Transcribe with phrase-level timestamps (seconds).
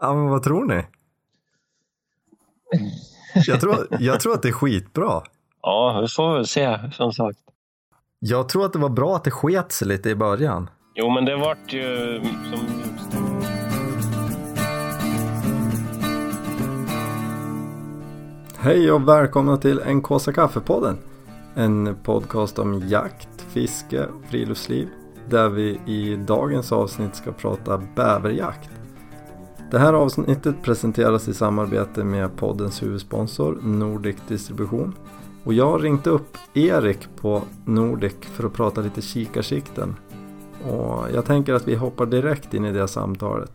[0.00, 0.82] Ja, men vad tror ni?
[3.34, 5.22] Jag tror, jag tror att det är skitbra.
[5.62, 7.38] Ja, vi får väl se som sagt.
[8.18, 10.70] Jag tror att det var bra att det sket sig lite i början.
[10.94, 12.60] Jo, men det vart ju som...
[18.58, 20.98] Hej och välkomna till En Kåsa Kaffepodden.
[21.54, 24.88] En podcast om jakt, fiske och friluftsliv.
[25.28, 28.70] Där vi i dagens avsnitt ska prata bäverjakt.
[29.70, 34.94] Det här avsnittet presenteras i samarbete med poddens huvudsponsor Nordic Distribution.
[35.44, 39.96] Och jag har ringt upp Erik på Nordic för att prata lite kikarsikten.
[40.64, 43.52] Och jag tänker att vi hoppar direkt in i det samtalet.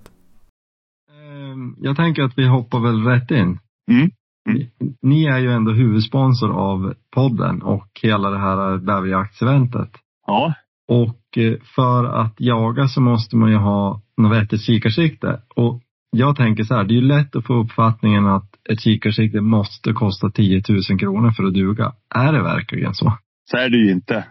[1.11, 3.59] Ehm, Jag tänker att vi hoppar väl rätt in.
[3.91, 4.09] Mm.
[4.49, 9.89] Ni- Ni är ju ändå huvudsponsor av podden och hela det här bäverjaktseventet.
[10.27, 10.53] Ja,
[10.87, 15.41] Och eh, för att jaga så måste man ju ha något vettigt kikarsikte.
[15.55, 15.81] Och
[16.13, 19.93] jag tänker så här, det är ju lätt att få uppfattningen att ett kikarsikte måste
[19.93, 21.93] kosta 10 000 kronor för att duga.
[22.15, 23.17] Är det verkligen så?
[23.51, 24.25] så är det ju inte.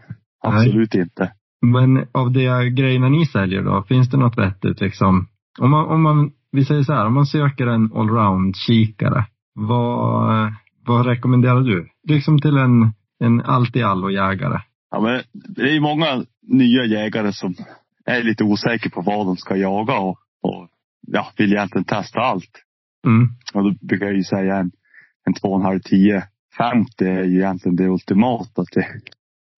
[0.45, 1.33] Absolut inte.
[1.63, 5.29] Men av de grejerna ni säljer då, finns det något vettigt liksom?
[5.61, 9.25] Om man, om man vi säger så här, om man söker en allround-kikare,
[9.55, 10.53] vad,
[10.87, 11.89] vad rekommenderar du?
[12.09, 14.61] Liksom till en, en allt-i-allo-jägare.
[14.91, 17.55] Ja, men det är ju många nya jägare som
[18.07, 20.69] är lite osäkra på vad de ska jaga och, och
[21.07, 22.63] ja, vill egentligen testa allt.
[23.07, 23.29] Mm.
[23.55, 24.71] Och då brukar jag ju säga en,
[25.27, 26.23] en 2,5 10
[26.59, 28.83] 50 är ju egentligen det ultimata till,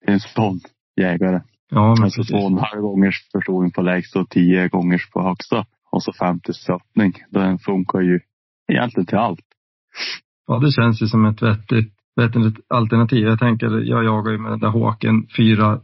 [0.05, 0.59] till en sån
[1.01, 1.41] jägare.
[1.69, 2.35] Ja, men Alltså precis.
[2.35, 5.65] 2,5 gångers förstoring på lägsta och 10 gångers på högsta.
[5.91, 7.13] Och så 50 öppning.
[7.29, 8.19] Den funkar ju
[8.67, 9.45] egentligen till allt.
[10.47, 13.27] Ja, det känns ju som ett vettigt, vettigt alternativ.
[13.27, 15.79] Jag tänker, jag jagar ju med den där Håken 4,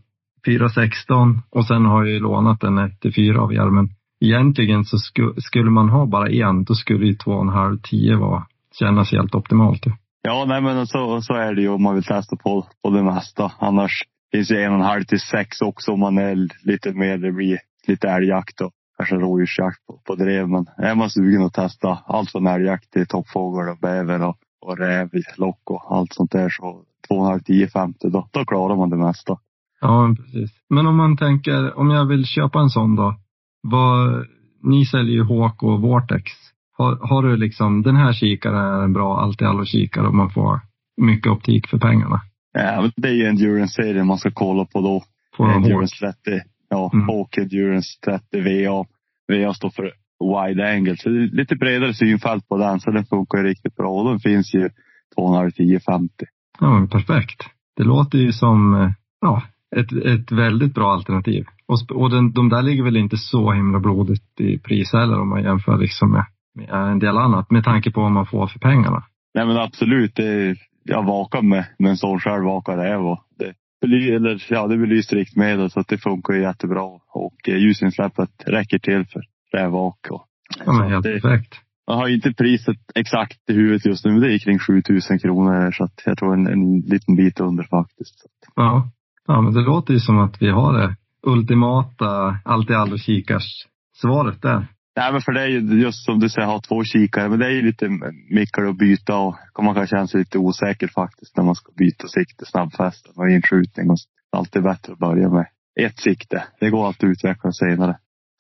[0.46, 3.88] 416 och sen har jag ju lånat en 1 till 4 av er.
[4.22, 8.46] Egentligen så sku, skulle man ha bara en, då skulle ju 2,5 10 vara,
[8.80, 9.86] kännas helt optimalt.
[10.22, 13.04] Ja, nej men så, så är det ju om man vill testa på, på det
[13.04, 13.52] mesta.
[13.60, 16.36] Annars finns ju en och en halv till sex också om man är
[16.68, 20.50] lite mer, det blir lite älgjakt och kanske rådjursjakt på, på drev.
[20.50, 24.78] Men är man sugen att testa allt från älgjakt till toppfågel och bäver och, och
[24.78, 28.98] räv, lock och allt sånt där så 2,5, 10, 50 då, då klarar man det
[28.98, 29.38] mesta.
[29.82, 30.52] Ja, precis.
[30.70, 33.16] Men om man tänker, om jag vill köpa en sån då.
[33.62, 34.26] Vad,
[34.64, 36.32] ni säljer ju HK och Vortex.
[36.78, 40.60] Har, har du liksom, den här kikaren är en bra allt-i-allo-kikare och man får
[41.02, 42.22] mycket optik för pengarna.
[42.54, 45.04] Ja, men det är ju endurance-serien man ska kolla på då.
[45.38, 45.56] På Hawk.
[45.56, 46.42] Endurance 30.
[46.70, 47.08] Ja, Mm.
[47.08, 48.86] Hawk Endurance 30 VA.
[49.28, 50.98] VA står för wide angle.
[50.98, 52.80] Så det är lite bredare synfält på den.
[52.80, 53.92] Så den funkar ju riktigt bra.
[53.92, 54.70] Och den finns ju
[55.18, 56.26] 2,5, 10, 50.
[56.60, 57.44] Ja, perfekt.
[57.78, 58.92] Det låter ju som eh,
[59.22, 59.44] ja,
[59.76, 61.46] ett, ett väldigt bra alternativ.
[61.68, 65.30] Och, och den, de där ligger väl inte så himla blodigt i pris heller om
[65.30, 67.52] man jämför liksom med, med en del annat.
[67.52, 69.04] Med tanke på vad man får för pengarna.
[69.34, 70.16] Nej men absolut.
[70.16, 73.02] Det jag vakar med, med en sån själv vakar räv.
[73.02, 73.54] Och det,
[73.86, 76.84] eller, ja, det belyser riktmedel så att det funkar jättebra.
[77.14, 79.22] Och eh, ljusinsläppet räcker till för
[79.54, 79.98] rävvak.
[80.10, 80.28] Ja,
[80.66, 81.56] men helt det, perfekt.
[81.86, 84.12] jag har inte priset exakt i huvudet just nu.
[84.12, 85.72] Men det är kring 7000 kronor.
[85.72, 88.26] Så att jag tror en, en liten bit under faktiskt.
[88.56, 88.92] Ja.
[89.28, 90.96] Ja, men det låter ju som att vi har det
[91.28, 94.68] ultimata allt-i-allo kikars svaret där.
[94.96, 97.30] Nej, men för det är ju just som du säger, ha två kikare.
[97.30, 97.90] Men det är ju lite
[98.30, 102.08] mycket att byta och man kan känna sig lite osäker faktiskt när man ska byta
[102.08, 103.90] sikte, snabbfästen och inskjutning.
[103.90, 103.98] Och
[104.32, 105.46] alltid bättre att börja med
[105.80, 106.44] ett sikte.
[106.60, 107.98] Det går alltid att utveckla senare.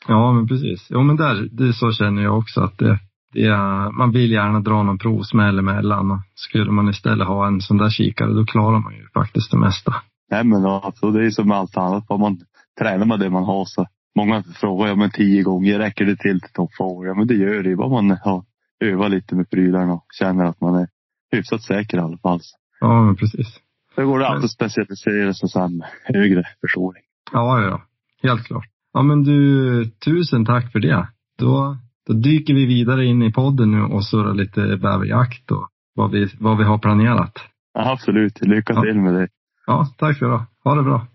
[0.08, 0.88] Ja, men precis.
[0.90, 3.00] Jo, men där, det så känner jag också att det,
[3.34, 6.22] det är, man vill gärna dra någon provsmäll emellan.
[6.36, 9.96] Skulle man istället ha en sån där kikare, då klarar man ju faktiskt det mesta.
[10.31, 12.06] Nej, men alltså, det är som med allt annat.
[12.09, 12.40] Vad man
[12.80, 13.88] tränar med det man har så.
[14.16, 16.69] Många frågar, ja men tio gånger, räcker det till till topp?
[16.80, 17.75] Ja men det gör det.
[17.75, 18.44] Bara man har
[18.84, 20.88] övat lite med prylarna och känner att man är
[21.31, 22.40] hyfsat säker i alla fall.
[22.80, 23.47] Ja, men precis.
[23.96, 27.03] Det går alltid att specialisera sig sen med högre förstoring.
[27.31, 27.81] Ja, ja, ja.
[28.30, 28.66] Helt klart.
[28.94, 31.08] Ja, men du, tusen tack för det.
[31.38, 31.78] Då,
[32.08, 36.28] då dyker vi vidare in i podden nu och surrar lite bäverjakt och vad vi,
[36.40, 37.34] vad vi har planerat.
[37.73, 38.41] Ja, absolut.
[38.41, 38.82] Lycka Ja.
[38.82, 39.28] till med det.
[39.72, 41.08] Ja, tack så du Ha det bra.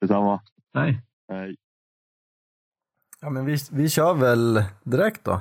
[0.00, 0.40] Detsamma.
[0.74, 1.02] Hej.
[1.28, 1.56] Hej.
[3.20, 5.40] Ja, men vi, vi kör väl direkt då.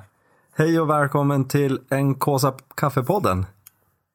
[0.55, 3.45] Hej och välkommen till en Kåsa kaffepodden.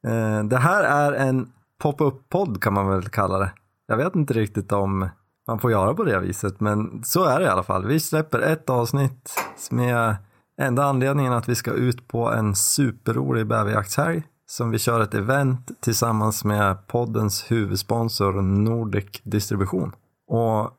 [0.07, 1.53] Eh, det här är en
[1.83, 3.53] pop-up-podd kan man väl kalla det.
[3.87, 5.09] Jag vet inte riktigt om
[5.47, 7.87] man får göra på det viset, men så är det i alla fall.
[7.87, 9.35] Vi släpper ett avsnitt
[9.71, 10.17] med
[10.61, 14.23] enda anledningen att vi ska ut på en superrolig bäverjaktshelg
[14.53, 19.93] som vi kör ett event tillsammans med poddens huvudsponsor Nordic Distribution.
[20.27, 20.71] Och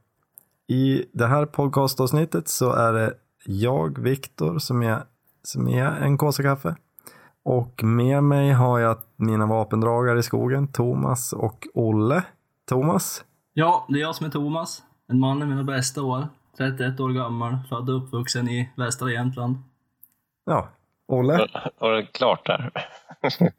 [0.67, 3.13] i det här podcastavsnittet så är det
[3.45, 5.03] jag, Viktor, som är
[5.43, 6.75] som är en kåsa kaffe.
[7.43, 12.23] Och med mig har jag mina vapendragare i skogen, Thomas och Olle.
[12.69, 13.23] Thomas?
[13.53, 14.83] Ja, det är jag som är Thomas.
[15.07, 16.27] En man i mina bästa år.
[16.57, 19.57] 31 år gammal, född och uppvuxen i västra Jämtland.
[20.45, 20.69] Ja,
[21.07, 21.47] Olle?
[21.79, 22.71] Var det klart där?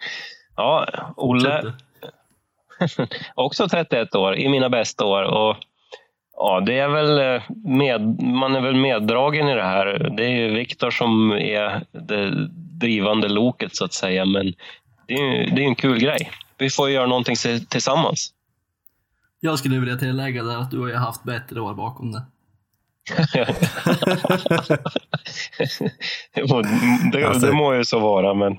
[0.56, 0.86] ja,
[1.16, 1.72] Olle,
[3.34, 5.22] också 31 år, i mina bästa år.
[5.22, 5.56] Och
[6.36, 10.10] Ja, det är väl eh, med, man är väl meddragen i det här.
[10.16, 12.48] Det är ju Viktor som är det
[12.80, 14.52] drivande loket så att säga, men
[15.06, 16.30] det är, det är en kul grej.
[16.58, 17.36] Vi får göra någonting
[17.68, 18.32] tillsammans.
[19.40, 22.22] Jag skulle vilja tillägga där att du har ju haft bättre år bakom det.
[27.12, 28.58] Det, alltså, det må ju så vara, men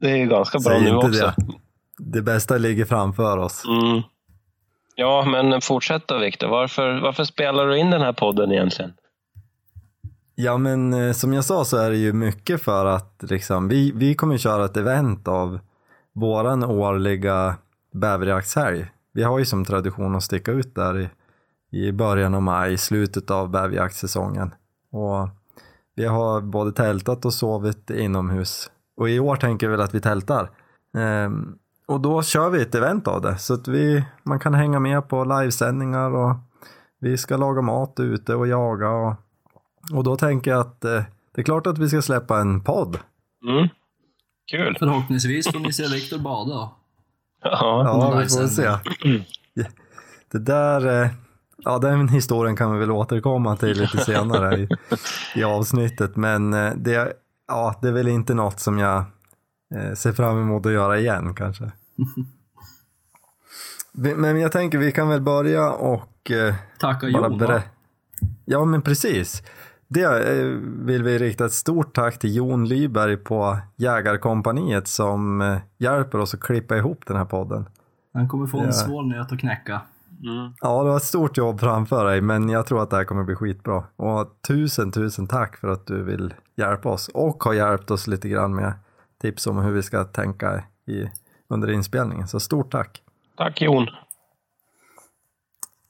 [0.00, 1.10] det är ju ganska bra nu också.
[1.10, 1.34] Det.
[1.98, 3.64] det bästa ligger framför oss.
[3.64, 4.02] Mm.
[4.94, 6.48] Ja, men fortsätt då Viktor.
[6.48, 8.92] Varför, varför spelar du in den här podden egentligen?
[10.34, 13.92] Ja, men eh, som jag sa så är det ju mycket för att liksom, vi,
[13.94, 15.58] vi kommer köra ett event av
[16.14, 17.56] våran årliga
[17.92, 18.86] bäverjaktshelg.
[19.12, 21.08] Vi har ju som tradition att sticka ut där i,
[21.72, 24.54] i början av maj, slutet av bäverjaktssäsongen.
[24.90, 25.28] Och
[25.94, 28.70] vi har både tältat och sovit inomhus.
[28.96, 30.50] Och i år tänker vi väl att vi tältar.
[30.96, 34.80] Ehm, och då kör vi ett event av det så att vi, man kan hänga
[34.80, 36.36] med på livesändningar och
[37.00, 39.14] vi ska laga mat ute och jaga och,
[39.92, 41.02] och då tänker jag att eh,
[41.34, 42.98] det är klart att vi ska släppa en podd.
[43.48, 43.68] Mm.
[44.50, 44.76] Kul.
[44.78, 46.70] Förhoppningsvis får ni se Viktor bada.
[47.42, 48.70] Ja, ja vi får se.
[50.32, 51.10] Det där, eh,
[51.64, 54.68] ja den historien kan vi väl återkomma till lite senare i,
[55.40, 57.12] i avsnittet men eh, det,
[57.48, 59.04] ja, det är väl inte något som jag
[59.74, 61.72] eh, ser fram emot att göra igen kanske.
[63.92, 67.62] men jag tänker vi kan väl börja och eh, Tacka Jon va?
[68.44, 69.42] Ja men precis.
[69.88, 70.24] Det
[70.62, 76.40] vill vi rikta ett stort tack till Jon Lyberg på Jägarkompaniet som hjälper oss att
[76.40, 77.66] klippa ihop den här podden.
[78.14, 79.80] Han kommer få en svår nöt att knäcka.
[80.22, 80.52] Mm.
[80.60, 83.24] Ja, det var ett stort jobb framför dig, men jag tror att det här kommer
[83.24, 83.84] bli skitbra.
[83.96, 88.28] Och tusen, tusen tack för att du vill hjälpa oss och har hjälpt oss lite
[88.28, 88.72] grann med
[89.20, 91.10] tips om hur vi ska tänka i,
[91.48, 92.28] under inspelningen.
[92.28, 93.02] Så stort tack!
[93.36, 93.86] Tack Jon!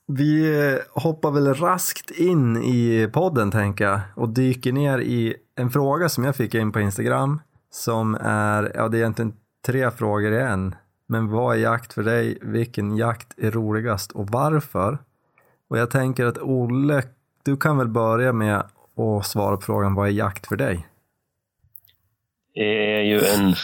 [0.07, 6.09] Vi hoppar väl raskt in i podden tänker jag och dyker ner i en fråga
[6.09, 7.41] som jag fick in på Instagram
[7.71, 9.33] som är, ja det är egentligen
[9.67, 10.75] tre frågor i en.
[11.07, 12.39] Men vad är jakt för dig?
[12.43, 14.99] Vilken jakt är roligast och varför?
[15.69, 17.03] Och jag tänker att Olle,
[17.45, 18.57] du kan väl börja med
[18.97, 20.87] att svara på frågan vad är jakt för dig?
[22.55, 23.55] Det är ju en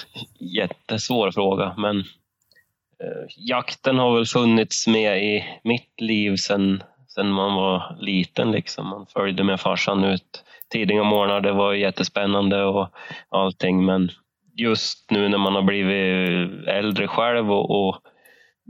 [0.41, 6.83] jättesvår fråga, men eh, jakten har väl funnits med i mitt liv sedan
[7.19, 8.51] sen man var liten.
[8.51, 8.87] Liksom.
[8.87, 11.41] Man följde med farsan ut tidiga morgnar.
[11.41, 12.89] Det var jättespännande och
[13.29, 14.11] allting, men
[14.59, 17.97] just nu när man har blivit äldre själv och, och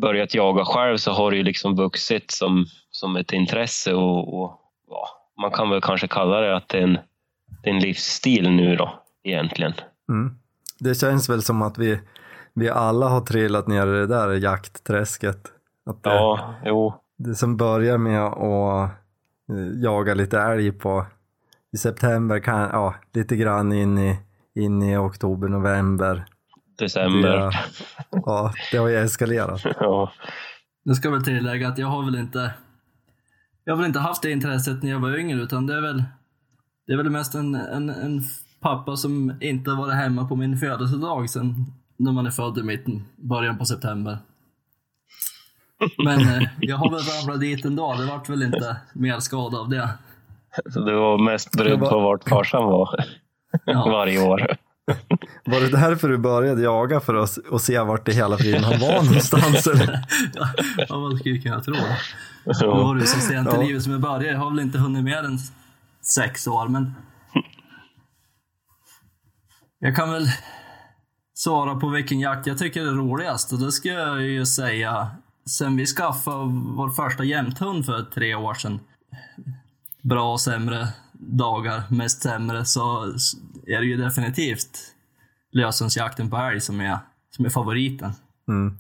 [0.01, 4.61] börjat jaga själv så har det ju liksom vuxit som, som ett intresse och, och
[4.89, 5.09] ja,
[5.43, 6.99] man kan väl kanske kalla det att det är en,
[7.63, 8.95] det är en livsstil nu då
[9.25, 9.73] egentligen.
[10.09, 10.39] Mm.
[10.79, 12.01] Det känns väl som att vi,
[12.55, 15.41] vi alla har trillat ner i det där jaktträsket.
[15.87, 16.95] Att det, ja, jo.
[17.19, 18.91] Det som börjar med att
[19.51, 21.07] eh, jaga lite älg på
[21.73, 24.19] i september, kan, ja, lite grann in i,
[24.59, 26.25] in i oktober, november.
[26.79, 27.37] December.
[27.37, 27.53] Det,
[28.11, 29.61] ja, det har ju eskalerat.
[29.81, 30.13] ja.
[30.85, 32.51] Nu ska väl tillägga att jag har väl inte
[33.65, 36.05] jag har väl inte haft det intresset när jag var yngre utan det är väl
[36.87, 38.23] det är väl mest en, en, en
[38.61, 41.55] pappa som inte varit hemma på min födelsedag sen
[41.97, 44.19] när man är född i mitten, början på september.
[46.05, 47.95] Men eh, jag har väl ramlat dit ändå.
[47.95, 49.89] Det vart väl inte mer skada av det.
[50.71, 53.05] Så du var mest brydd på vart farsan var
[53.65, 53.91] ja.
[53.91, 54.47] varje år?
[55.45, 58.81] Var det därför du började jaga för att, att se vart i hela friden han
[58.81, 59.67] var någonstans?
[59.75, 60.05] Eller?
[60.89, 61.75] ja, vad skulle kunna tro.
[62.45, 64.27] Nu var det så sent i livet som jag började.
[64.27, 65.39] Jag har väl inte hunnit mer än
[66.15, 66.95] sex år, men
[69.79, 70.27] jag kan väl
[71.35, 75.11] svara på vilken jakt jag tycker är roligast och det ska jag ju säga
[75.49, 76.45] sen vi skaffade
[76.77, 78.81] vår första jämthund för tre år sedan.
[80.03, 83.05] Bra och sämre dagar, mest sämre, så
[83.67, 84.79] är det ju definitivt
[85.53, 86.99] lösensjakten på älg som är,
[87.37, 88.13] som är favoriten.
[88.49, 88.77] Mm.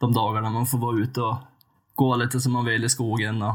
[0.00, 1.36] De dagarna man får vara ute och
[1.94, 3.54] gå lite som man vill i skogen och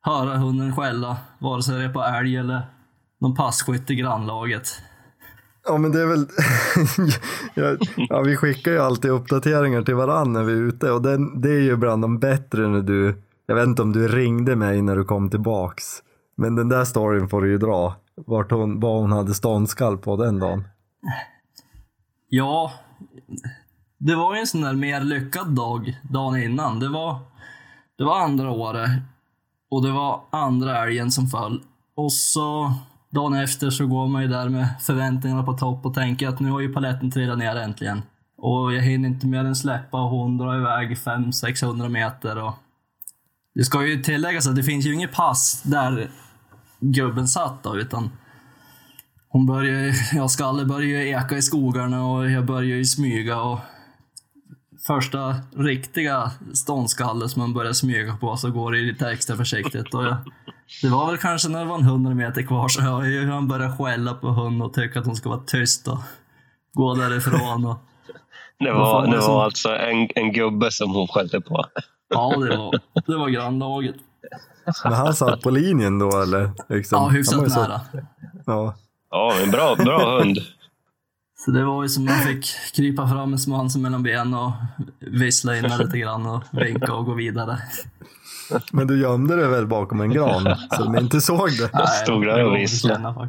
[0.00, 2.66] höra hunden skälla, vare sig det är på älg eller
[3.20, 4.82] någon passkytt i grannlaget.
[5.64, 6.26] Ja men det är väl,
[8.08, 11.50] ja, vi skickar ju alltid uppdateringar till varandra när vi är ute och det, det
[11.50, 14.96] är ju bland de bättre när du, jag vet inte om du ringde mig när
[14.96, 15.84] du kom tillbaks,
[16.38, 17.96] men den där storyn får du ju dra.
[18.14, 20.68] vart hon, vad hon hade ståndskall på den dagen.
[22.28, 22.72] Ja,
[23.98, 26.80] det var ju en sån där mer lyckad dag dagen innan.
[26.80, 27.18] Det var,
[27.98, 28.90] det var andra året
[29.70, 31.62] och det var andra älgen som föll.
[31.94, 32.72] Och så
[33.10, 36.50] dagen efter så går man ju där med förväntningarna på topp och tänker att nu
[36.50, 38.02] har ju paletten trillat ner äntligen.
[38.36, 42.42] Och jag hinner inte mer än släppa och hon drar iväg 500-600 meter.
[42.42, 42.54] Och
[43.54, 46.10] det ska ju tilläggas att det finns ju inget pass där
[46.80, 48.10] gubben satt då, utan
[49.28, 53.58] hon börjar, ja, Skalle börjar ju eka i skogarna och jag börjar ju smyga och
[54.86, 59.94] första riktiga ståndskalle som man börjar smyga på så går det lite extra försiktigt.
[59.94, 60.16] Och jag,
[60.82, 63.48] det var väl kanske när det var en hundra meter kvar så jag, jag, han
[63.48, 65.98] började skälla på hunden och tycka att hon ska vara tyst och
[66.72, 67.64] gå därifrån.
[67.64, 67.78] Och,
[68.58, 71.64] Det var, det var alltså en, en gubbe som hon skällde på.
[72.08, 73.96] ja, det var, det var grannlaget.
[74.84, 76.50] Men han satt på linjen då eller?
[76.68, 76.96] Liksom.
[76.96, 77.80] Ja, Han var hyfsat ju så- nära.
[78.46, 78.74] Ja.
[79.10, 80.38] Ja, men bra, bra hund.
[81.44, 84.52] Så det var ju som man fick krypa fram med svansen mellan benen och
[84.98, 87.58] vissla in lite grann och vinka och gå vidare.
[88.72, 90.42] Men du gömde dig väl bakom en gran
[90.76, 91.70] så de inte såg det?
[91.74, 93.14] Nej, stod där och visslade.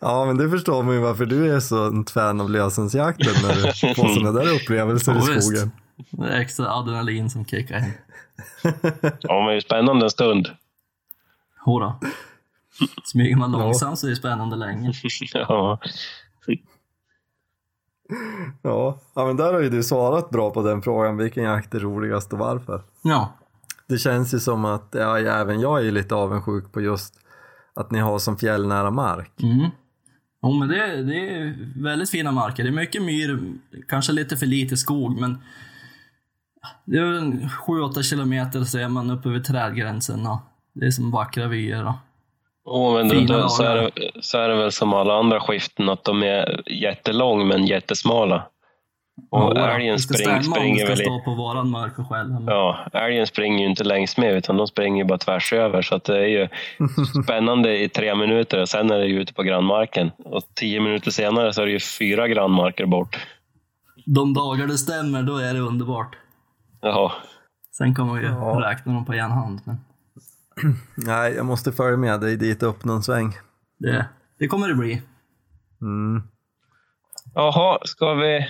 [0.00, 3.54] Ja, men det förstår man ju varför du är så ett fan av lösensjakten när
[3.54, 5.70] du får sådana där upplevelser i skogen.
[6.10, 7.92] Det är extra adrenalin som kickar in.
[9.20, 10.48] Ja, men det är spännande en stund.
[11.66, 12.00] Jodå.
[13.04, 14.92] Smyger man långsamt så är det spännande länge.
[15.34, 15.78] Ja,
[18.62, 18.98] Ja.
[19.14, 21.16] ja, men där har ju du svarat bra på den frågan.
[21.16, 22.82] Vilken jakt är roligast och varför?
[23.02, 23.32] Ja,
[23.88, 27.14] Det känns ju som att ja, även jag är lite avundsjuk på just
[27.74, 29.42] att ni har som fjällnära mark.
[29.42, 29.70] Mm.
[30.42, 32.62] Jo, men det, det är väldigt fina marker.
[32.62, 33.52] Det är mycket myr,
[33.88, 35.38] kanske lite för lite skog, men
[36.84, 40.38] det är väl en 7-8 kilometer så är man uppe vid trädgränsen och
[40.72, 41.84] det är som vackra vyer.
[41.84, 41.94] Och,
[42.64, 45.88] oh, men Fina då, så, är det, så är det väl som alla andra skiften
[45.88, 48.46] att de är jättelång men jättesmala.
[49.30, 51.98] Och Ja, älgen det ska spring, springer det väl ska i, stå på våran mark
[51.98, 52.28] och skälla.
[52.40, 55.82] men- Ja, älgen springer ju inte längs med utan de springer ju bara tvärs över
[55.82, 56.48] så att det är ju
[57.24, 60.10] spännande i tre minuter och sen är det ju ute på grannmarken.
[60.24, 63.18] Och tio minuter senare så är det ju fyra grannmarker bort.
[64.06, 66.16] De dagar det stämmer, då är det underbart.
[66.80, 67.12] Jaha.
[67.72, 68.60] Sen kan man ju Ja.
[68.64, 69.76] räkna dem på en hand, men
[70.94, 73.32] Nej, jag måste följa med dig dit upp någon sväng.
[73.78, 74.06] det,
[74.38, 75.02] det kommer det bli.
[75.80, 76.22] Mm.
[77.34, 78.46] Jaha, ska vi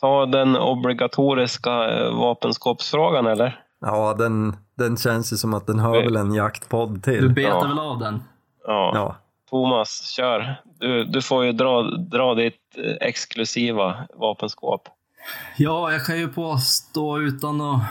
[0.00, 3.60] ta den obligatoriska eh, vapenskåpsfrågan eller?
[3.80, 7.28] Ja, den, den känns ju som att den hör Vi- väl en jaktpodd Du till.
[7.34, 7.60] betar Ja.
[7.68, 8.22] väl av den?
[8.66, 8.92] Ja.
[8.94, 9.16] Ja.
[9.50, 10.62] Thomas, kör.
[10.80, 14.88] Du, du får ju dra, dra ditt eh, exklusiva vapenskåp.
[15.56, 17.82] Ja, jag kan ju påstå utan att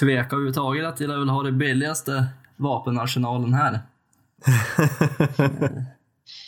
[0.00, 3.80] tveka överhuvudtaget att jag vill ha det billigaste vapenarsenalen här.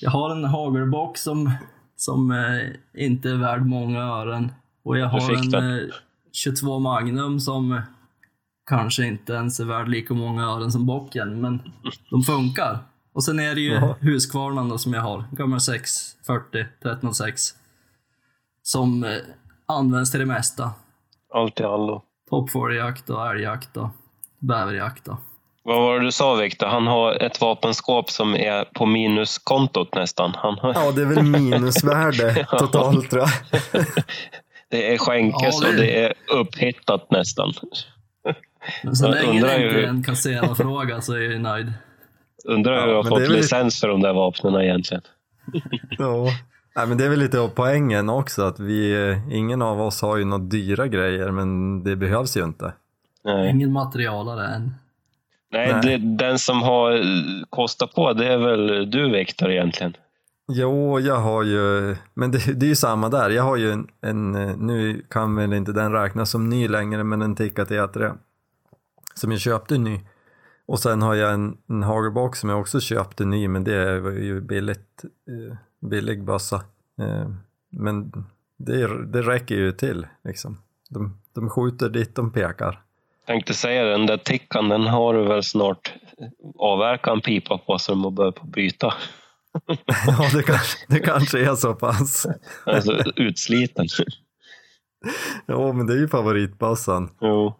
[0.00, 1.50] Jag har en hagelbox som,
[1.96, 4.52] som eh, inte är värd många ören.
[4.82, 5.78] Och jag har fick en den.
[5.78, 5.84] eh,
[6.32, 7.82] 22 Magnum som
[8.66, 11.62] kanske inte ens är värd lika många ören som bocken, men
[12.10, 12.78] de funkar.
[13.12, 13.80] Och sen är det ju.
[14.00, 17.54] Husqvarnan då som jag har, gammal 640 1306.
[18.72, 19.10] Som eh,
[19.66, 20.70] används till det mesta.
[21.34, 22.02] Allt i allo.
[22.30, 23.88] Toppfågeljakt och älgjakt och
[24.38, 25.08] bäverjakt.
[25.08, 25.16] Och.
[25.62, 26.66] Vad var det du sa Viktor?
[26.66, 30.32] Han har ett vapenskåp som är på minuskontot nästan.
[30.36, 33.30] Han har, ja, det är väl minusvärde totalt tror jag.
[34.70, 37.52] det är skänkes Ja, det- och det är upphittat nästan.
[38.84, 41.72] Men så länge undrar det inte är en kasserarfråga så är jag ju nöjd.
[42.44, 45.02] Undrar hur Ja, jag har fått väl- licens för de där vapnen egentligen.
[45.98, 46.26] Ja.
[46.76, 50.02] Nej, men det är väl lite av poängen också att vi, eh, ingen av oss
[50.02, 52.72] har ju några dyra grejer men det behövs ju inte.
[53.24, 54.74] Nej, Ingen materialare än.
[55.52, 55.98] Nej, Nej.
[55.98, 57.02] Det, den som har eh,
[57.50, 59.94] kostat på det är väl du Viktor egentligen.
[60.52, 63.30] Jo, jag har ju, men det, det är ju samma där.
[63.30, 67.04] Jag har ju en, en, eh, nu kan väl inte den räknas som ny längre,
[67.04, 68.18] men en Tikka T3
[69.14, 70.00] som jag köpte ny.
[70.66, 74.10] Och sen har jag en, en hagelbox som jag också köpte ny, men det var
[74.10, 76.56] ju billigt, eh, billig bössa.
[77.00, 77.30] Eh,
[77.70, 78.12] men
[78.56, 80.58] det, det räcker ju till liksom.
[80.88, 82.80] De, de skjuter dit de pekar.
[83.26, 85.92] Tänkte säga den där tickan, den har du väl snart
[86.58, 88.94] avverkat en pipa på så de har börjat på byta.
[90.06, 92.26] Ja, det kanske, det kanske är så pass.
[92.64, 93.86] Alltså utsliten.
[95.48, 97.10] Jo, men det är ju favoritbössan.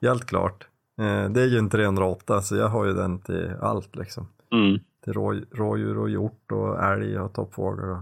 [0.03, 0.67] Helt klart.
[1.01, 4.29] Eh, det är ju en 308 så jag har ju den till allt liksom.
[4.53, 4.81] Mm.
[5.05, 7.99] Till rå, rådjur och hjort och älg och toppfågel och,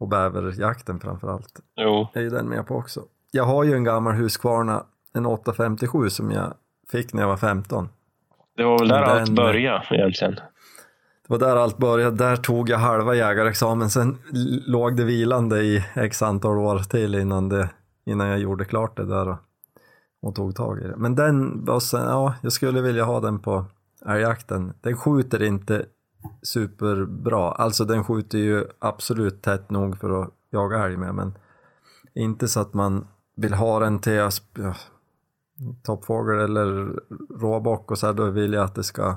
[0.00, 1.60] och bäverjakten framförallt.
[1.76, 2.08] Jo.
[2.14, 3.02] är ju den med på också.
[3.30, 4.84] Jag har ju en gammal Husqvarna,
[5.14, 6.54] en 857 som jag
[6.90, 7.88] fick när jag var 15.
[8.56, 10.34] Det var väl där Men allt den- började egentligen.
[10.34, 12.16] Det var där allt började.
[12.16, 13.90] Där tog jag halva jägarexamen.
[13.90, 14.18] Sen
[14.66, 17.70] låg det vilande i x antal år till innan, det,
[18.04, 19.36] innan jag gjorde klart det där och,
[20.22, 20.96] och tog tag i det.
[20.96, 23.64] Men den bössan, ja, jag skulle vilja ha den på
[24.06, 24.72] älgjakten.
[24.80, 25.86] Den skjuter inte
[26.42, 27.52] superbra.
[27.52, 31.34] Alltså den skjuter ju absolut tätt nog för att jaga älg med, men
[32.14, 34.30] inte så att man vill ha den till ja,
[35.82, 37.00] toppfågel eller
[37.40, 39.16] råbock och så här, då vill jag att det ska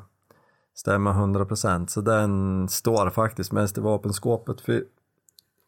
[0.75, 4.83] stämma 100% så den står faktiskt mest i vapenskåpet för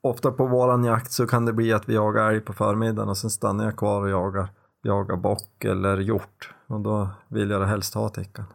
[0.04, 3.18] ofta på våran jakt så kan det bli att vi jagar älg på förmiddagen och
[3.18, 4.48] sen stannar jag kvar och jagar,
[4.82, 8.46] jagar bock eller hjort och då vill jag det helst ha tickan.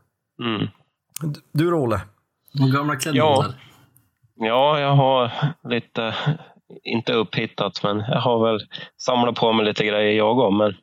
[0.43, 0.67] Mm.
[1.21, 2.03] Du- Du Rolle?
[2.53, 3.55] De gamla klänningar.
[4.35, 5.31] Ja, jag har
[5.69, 6.15] lite,
[6.83, 8.61] inte upphittat, men jag har väl
[8.97, 10.59] samlat på mig lite grejer jag om.
[10.59, 10.75] Men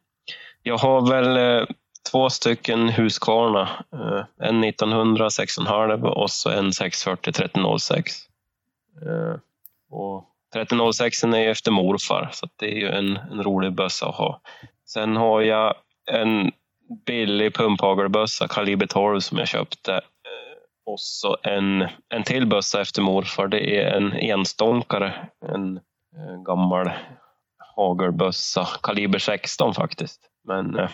[0.64, 1.68] jag har väl eh,
[2.12, 3.70] två stycken Husqvarna.
[3.94, 8.14] Eh, en 1900 6,5 och så en 640 1306.
[9.02, 9.40] Eh,
[9.90, 14.16] och 1306 är ju efter morfar, så det är ju en, en rolig bössa att
[14.16, 14.42] ha.
[14.86, 15.74] Sen har jag
[16.12, 16.52] en
[17.06, 20.02] billig pumphagelbössa, kaliber 12, som jag köpte
[20.88, 23.48] och så en, en till bössa efter morfar.
[23.48, 25.14] Det är en enstånkare.
[25.54, 26.90] En, eh, gammal
[27.76, 28.68] hagelbössa.
[28.84, 30.22] Kaliber 16 faktiskt.
[30.48, 30.90] Men eh,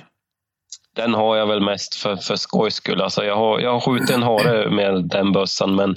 [0.95, 3.01] den har jag väl mest för, för skojs skull.
[3.01, 5.95] Alltså jag, har, jag har skjutit en hare med den bössan men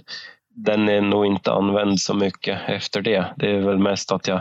[0.49, 3.27] den är nog inte använd så mycket efter det.
[3.37, 4.41] Det är väl mest att jag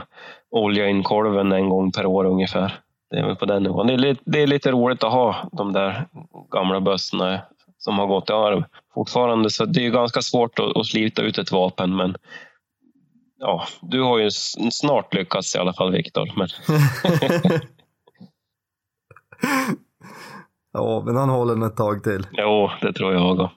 [0.52, 2.80] oljar in kolven en gång per år ungefär.
[3.10, 3.88] Det är väl på den nivån.
[3.88, 6.06] Det är, lite, det är lite roligt att ha de där
[6.52, 7.42] gamla bössorna
[7.86, 8.64] som har gått i arv
[8.94, 9.50] fortfarande.
[9.50, 11.96] Så det är ju ganska svårt att, att slita ut ett vapen.
[11.96, 12.16] Men
[13.38, 14.32] ja, du har ju
[14.72, 16.32] snart lyckats i alla fall Viktor.
[16.36, 16.48] Men
[20.74, 22.28] ja, men han håller den ett tag till.
[22.32, 23.52] jo, det tror jag också.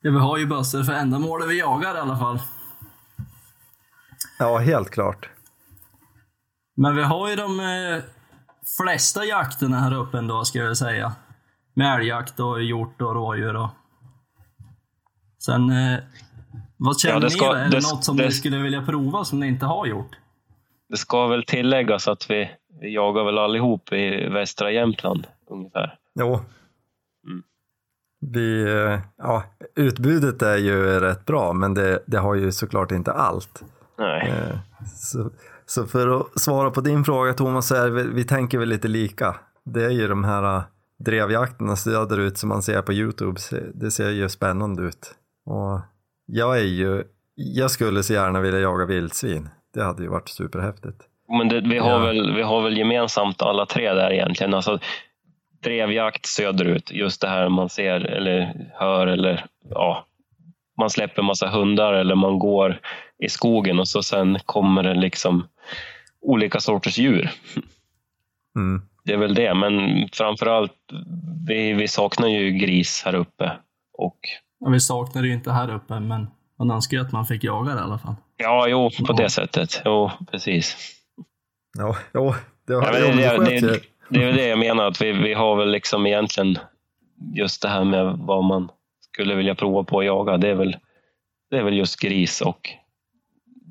[0.00, 2.38] Ja, vi har ju bössor för ändamålet vi jagar i alla fall.
[4.38, 5.28] Ja, helt klart.
[6.76, 8.02] Men vi har ju de eh,
[8.78, 11.12] flesta jakterna här uppe ändå, ska jag säga.
[11.74, 13.68] Med älgjakt och hjort och rådjur och...
[15.44, 15.98] Sen, eh,
[16.76, 17.52] vad känner Ja, det ni ska- då?
[17.52, 20.10] Är det, det- något som det- ni skulle vilja prova som ni inte har gjort?
[20.88, 25.98] Det ska väl tilläggas att vi, vi jagar väl allihop i västra Jämtland ungefär.
[26.20, 26.34] Jo.
[27.26, 27.42] Mm.
[28.20, 29.42] Vi, eh, ja,
[29.76, 33.64] utbudet är ju rätt bra, men det, det har ju såklart inte allt.
[33.98, 34.28] Nej.
[34.30, 35.30] Eh, Så,
[35.66, 38.88] så för att svara på din fråga Thomas, så är vi, vi tänker väl lite
[38.88, 39.36] lika.
[39.64, 40.62] Det är ju de här
[41.04, 43.40] drevjakterna söderut som man ser på Youtube,
[43.74, 45.14] det ser ju spännande ut.
[45.46, 45.80] Och
[46.26, 49.48] jag är ju, jag skulle så gärna vilja jaga vildsvin.
[49.74, 51.00] Det hade ju varit superhäftigt.
[51.38, 51.98] Men det, vi, har Ja.
[51.98, 54.54] väl, vi har väl gemensamt alla tre där egentligen.
[54.54, 54.78] Alltså,
[55.62, 60.06] drevjakt söderut, just det här man ser eller hör eller ja,
[60.78, 62.80] man släpper massa hundar eller man går
[63.18, 65.46] i skogen och så sen kommer det liksom
[66.20, 67.30] olika sorters djur.
[68.56, 68.82] Mm.
[69.04, 70.72] Det är väl det, men framförallt
[71.48, 73.52] vi, vi saknar ju gris här uppe.
[73.98, 74.18] Och
[74.58, 76.26] Ja, vi saknar det ju inte här uppe, men
[76.58, 78.14] man önskar ju att man fick jaga det i alla fall.
[78.36, 79.14] ja, jo, på Ja.
[79.14, 79.82] det sättet.
[79.84, 80.76] Jo, precis.
[81.78, 82.34] Ja, jo,
[82.66, 82.92] det har Ja,
[83.38, 86.06] det, det, det det, är väl det jag menar, att vi, vi har väl liksom
[86.06, 86.58] egentligen
[87.34, 88.68] just det här med vad man
[89.00, 90.36] skulle vilja prova på att jaga.
[90.36, 90.76] Det är väl,
[91.50, 92.68] det är väl just gris och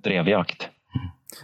[0.03, 0.69] drevjakt.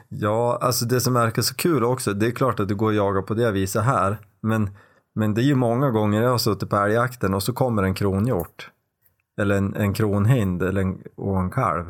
[0.10, 2.94] Ja, alltså det som verkar så kul också, det är klart att du går och
[2.94, 4.70] jagar på det viset här, men,
[5.16, 7.94] men det är ju många gånger jag har suttit på älgjakten och så kommer en
[7.94, 8.72] kronhjort.
[9.42, 11.86] Eller en, en kronhind eller en, och en kalv.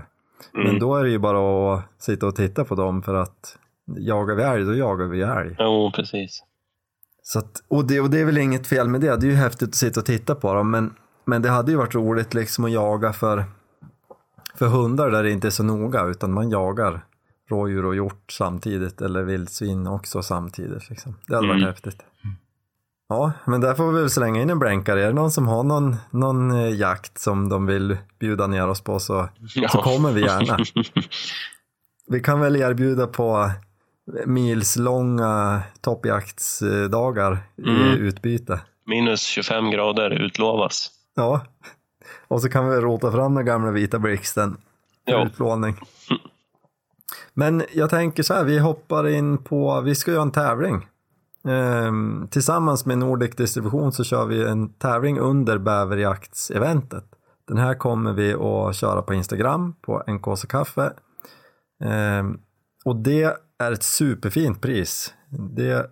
[0.53, 0.79] Men Mm.
[0.79, 3.57] då är det ju bara att sitta och titta på dem för att
[3.97, 5.55] jagar vi älg, då jagar vi älg.
[5.59, 6.43] Jo, precis.
[7.23, 9.35] Så att, och, det, och det är väl inget fel med det, det är ju
[9.35, 10.93] häftigt att sitta och titta på dem, men,
[11.25, 13.43] men det hade ju varit roligt liksom att jaga för,
[14.55, 17.05] för hundar där det inte är så noga, utan man jagar
[17.49, 20.89] rådjur och hjort samtidigt, eller vildsvin också samtidigt.
[20.89, 21.15] Liksom.
[21.27, 21.67] Det hade varit Mm.
[21.69, 22.01] häftigt.
[23.09, 25.01] Ja, men där får vi väl slänga in en blänkare.
[25.03, 28.81] Är det någon som har någon, någon eh, jakt som de vill bjuda ner oss
[28.81, 29.69] på så, Ja.
[29.69, 30.57] så kommer vi gärna.
[32.09, 33.51] Vi kan väl erbjuda på
[34.25, 37.87] milslånga toppjaktsdagar i Mm.
[37.97, 38.61] utbyte.
[38.85, 40.89] Minus 25 grader utlovas.
[41.15, 41.41] Ja,
[42.27, 44.57] och så kan vi rota fram den gamla vita blixten
[45.05, 45.25] för Ja.
[45.25, 45.75] utlåning.
[47.39, 50.87] Men jag tänker så här, vi hoppar in på, vi ska göra en tävling.
[51.47, 57.03] Ehm, tillsammans med Nordic Distribution så kör vi en tävling under bäverjaktseventet.
[57.47, 60.93] Den här kommer vi att köra på Instagram på NKC Kaffe.
[61.83, 62.39] Ehm,
[62.85, 65.13] och det är ett superfint pris.
[65.29, 65.91] Det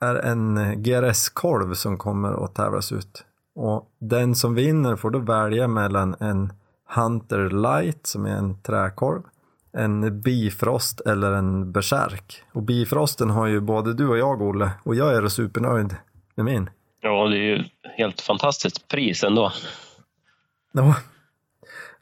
[0.00, 3.24] är en GRS-kolv som kommer att tävlas ut.
[3.54, 6.52] Och den som vinner får då välja mellan en
[6.94, 9.22] Hunter Light som är en träkorv,
[9.76, 12.42] en Bifrost eller en Berserk.
[12.52, 15.96] Och Bifrosten har ju både du och jag, Olle, och jag är supernöjd
[16.34, 16.70] med min.
[17.00, 17.64] Ja, det är ju
[17.96, 19.52] helt fantastiskt pris ändå.
[20.72, 20.94] Ja,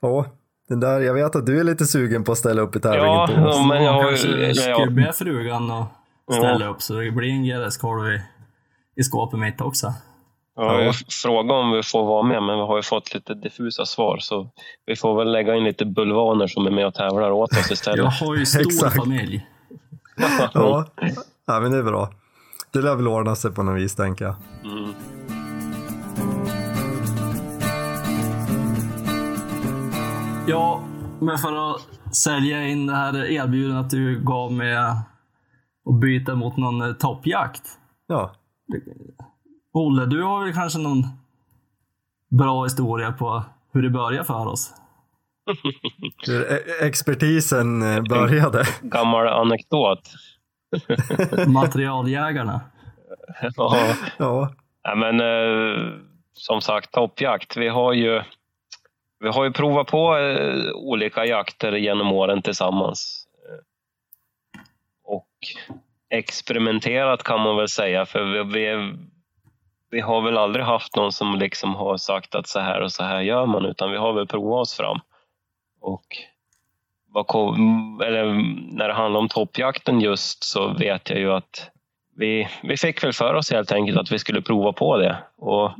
[0.00, 0.26] ja
[0.68, 3.06] den där, jag vet att du är lite sugen på att ställa upp i tävlingen
[3.12, 3.56] Ja, Thomas.
[3.56, 4.46] ja, men jag har ju...
[4.46, 8.20] ja, skulle be frugan att ställa upp så det blir en GRS-korv i,
[8.96, 9.94] i skåpet mitt också.
[10.56, 13.34] Jag har ju frågat om vi får vara med, men vi har ju fått lite
[13.34, 14.18] diffusa svar.
[14.20, 14.50] Så
[14.86, 17.72] vi får väl lägga in lite bulvaner som är med och tävlar åt oss Jag
[17.72, 18.20] istället.
[18.20, 18.96] har ju stor Exakt.
[18.96, 19.46] familj.
[20.54, 20.86] Ja,
[21.46, 22.10] ja, men det är bra.
[22.72, 24.34] Det lär väl ordna sig på något vis, tänker jag.
[24.64, 24.94] Mm.
[30.46, 30.82] Ja,
[31.20, 31.80] men för att
[32.16, 34.90] sälja in det här erbjudandet du gav med
[35.90, 37.62] att byta mot någon toppjakt.
[38.06, 38.32] Ja,
[39.74, 41.02] Olle, du har väl kanske någon
[42.30, 44.74] bra historia på hur det började för oss?
[46.26, 48.64] hur e- expertisen eh, började.
[48.82, 50.00] Gammal anekdot.
[51.46, 52.60] Materialjägarna.
[53.56, 53.96] Ja.
[54.18, 56.00] Ja, Ja, men eh,
[56.32, 57.56] som sagt, toppjakt.
[57.56, 58.22] Vi har ju,
[59.20, 63.26] vi har ju provat på eh, olika jakter genom åren tillsammans.
[65.04, 65.28] Och
[66.10, 68.94] experimenterat kan man väl säga, för vi, vi,
[69.94, 73.04] vi har väl aldrig haft någon som liksom har sagt att så här och så
[73.04, 74.98] här gör man, utan vi har väl provat oss fram.
[75.80, 76.04] Och
[77.06, 78.24] vad kom, eller,
[78.76, 81.70] när det handlar om toppjakten just så vet jag ju att
[82.16, 85.16] vi, vi fick väl för oss helt enkelt att vi skulle prova på det.
[85.36, 85.72] Och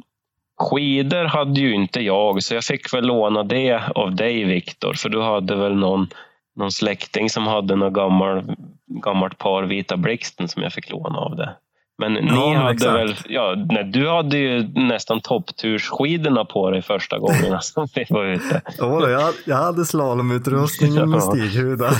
[0.56, 5.08] skidor hade ju inte jag, så jag fick väl låna det av dig Viktor, för
[5.08, 6.08] du hade väl någon,
[6.56, 11.36] någon släkting som hade något gammal, gammalt par Vita Blixten som jag fick låna av
[11.36, 11.56] det.
[11.98, 12.94] Men ni men hade exakt.
[12.94, 18.24] väl, ja, nej, du hade ju nästan topptursskidorna på dig första gångerna som vi var
[18.24, 18.62] ute.
[18.78, 21.20] ja jag, jag hade slalomutrustningen med Ja.
[21.20, 21.94] stighudar.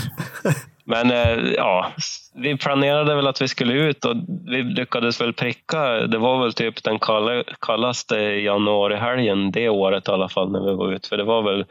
[0.86, 1.92] Men eh, ja,
[2.34, 5.82] vi planerade väl att vi skulle ut och vi lyckades väl pricka.
[6.06, 10.74] Det var väl typ den kalla, kallaste januarihelgen det året i alla fall när vi
[10.74, 11.08] var ute.
[11.08, 11.64] För det var väl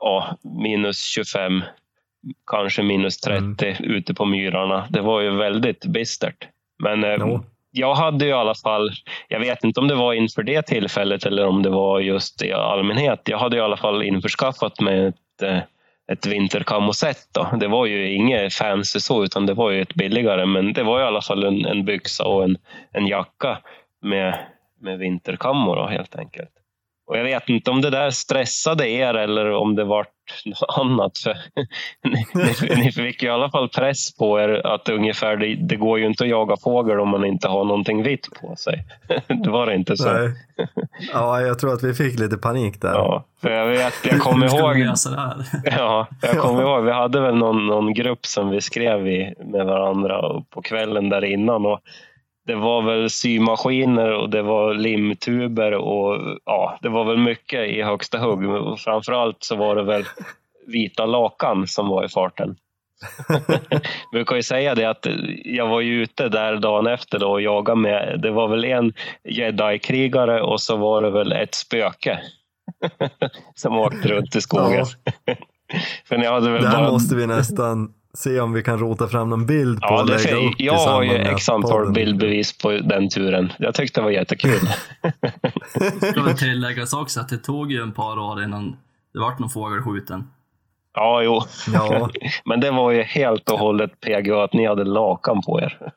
[0.00, 1.62] ja, minus 25,
[2.50, 4.86] kanske minus 30 ute på myrarna.
[4.90, 6.48] Det var ju väldigt bistert.
[6.82, 8.90] Men eh, Jo jag hade ju i alla fall,
[9.28, 12.52] jag vet inte om det var inför det tillfället eller om det var just i
[12.52, 13.20] allmänhet.
[13.24, 15.58] Jag hade i alla fall införskaffat mig ett, eh,
[16.12, 17.34] ett vinterkamosett.
[17.34, 17.48] Då.
[17.60, 20.46] Det var ju inget fancy så, utan det var ju ett billigare.
[20.46, 22.56] Men det var i alla fall en, en byxa och en,
[22.92, 23.58] en jacka
[24.02, 24.38] med,
[24.80, 26.50] med vinterkammo helt enkelt.
[27.06, 31.18] Och jag vet inte om det där stressade er eller om det vart något annat.
[31.18, 31.36] För
[32.04, 36.06] ni, ni, fick i alla fall press på er att ungefär det, det går ju
[36.06, 38.84] inte att jaga fågel om man inte har någonting vitt på sig.
[39.44, 40.12] Det var det inte så?
[40.12, 40.32] Nej.
[41.12, 42.92] Ja, jag tror att vi fick lite panik där.
[42.92, 44.76] Ja, för jag vet, jag kommer ihåg?
[45.64, 46.84] Ja, jag kommer ihåg.
[46.84, 51.24] Vi hade väl någon, någon grupp som vi skrev i med varandra på kvällen där
[51.24, 51.66] innan.
[51.66, 51.80] Och
[52.48, 57.82] det var väl symaskiner och det var limtuber och ja, det var väl mycket i
[57.82, 58.44] högsta hugg.
[58.44, 60.04] Och framförallt så var det väl
[60.66, 62.56] vita lakan som var i farten.
[63.68, 63.80] Jag
[64.12, 65.06] brukar ju säga det att
[65.44, 68.92] jag var ju ute där dagen efter då och jagade med, det var väl en
[69.24, 72.20] jedi-krigare och så var det väl ett spöke
[73.54, 74.86] som åkte runt i skogen.
[76.08, 76.92] För ni hade väl Det här bara...
[76.92, 80.12] måste vi nästan se om vi kan rota fram någon bild på Ja, och det
[80.12, 83.52] lägga för, upp jag har ju x antal bildbevis på den turen.
[83.58, 84.60] Jag tyckte det var jättekul.
[86.12, 88.76] Ska väl tilläggas också att det tog ju en par år innan
[89.12, 90.30] det vart någon fågel skjuten.
[90.94, 91.42] Ja, jo.
[91.72, 92.10] Ja,
[92.44, 95.78] Men det var ju helt och hållet PGA att ni hade lakan på er.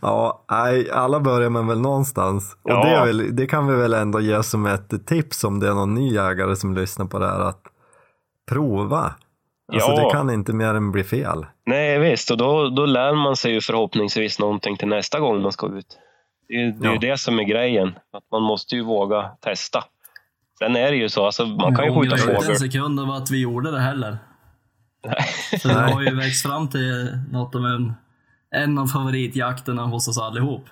[0.00, 2.56] ja nej, alla börjar man väl någonstans.
[2.62, 2.84] Och Ja.
[2.84, 5.74] det, är väl, det kan vi väl ändå ge som ett tips om det är
[5.74, 7.40] någon ny jägare som lyssnar på det här.
[7.40, 7.62] Att
[8.48, 9.14] prova.
[9.72, 10.04] Alltså Ja.
[10.04, 11.46] det kan inte mer än bli fel.
[11.66, 12.30] Nej, visst.
[12.30, 15.98] Och då, då lär man sig ju förhoppningsvis någonting till nästa gång man ska ut.
[16.48, 17.88] Det är det, är ju det som är grejen.
[17.88, 19.84] Att man måste ju våga testa.
[20.58, 22.50] Sen är det ju så, alltså, man kan ju Jag skjuta ångrar inte fågel.
[22.50, 24.18] en sekund av att vi gjorde det heller.
[25.62, 27.92] För det har ju växt fram till något av en,
[28.54, 30.64] en av favoritjakterna hos oss allihop.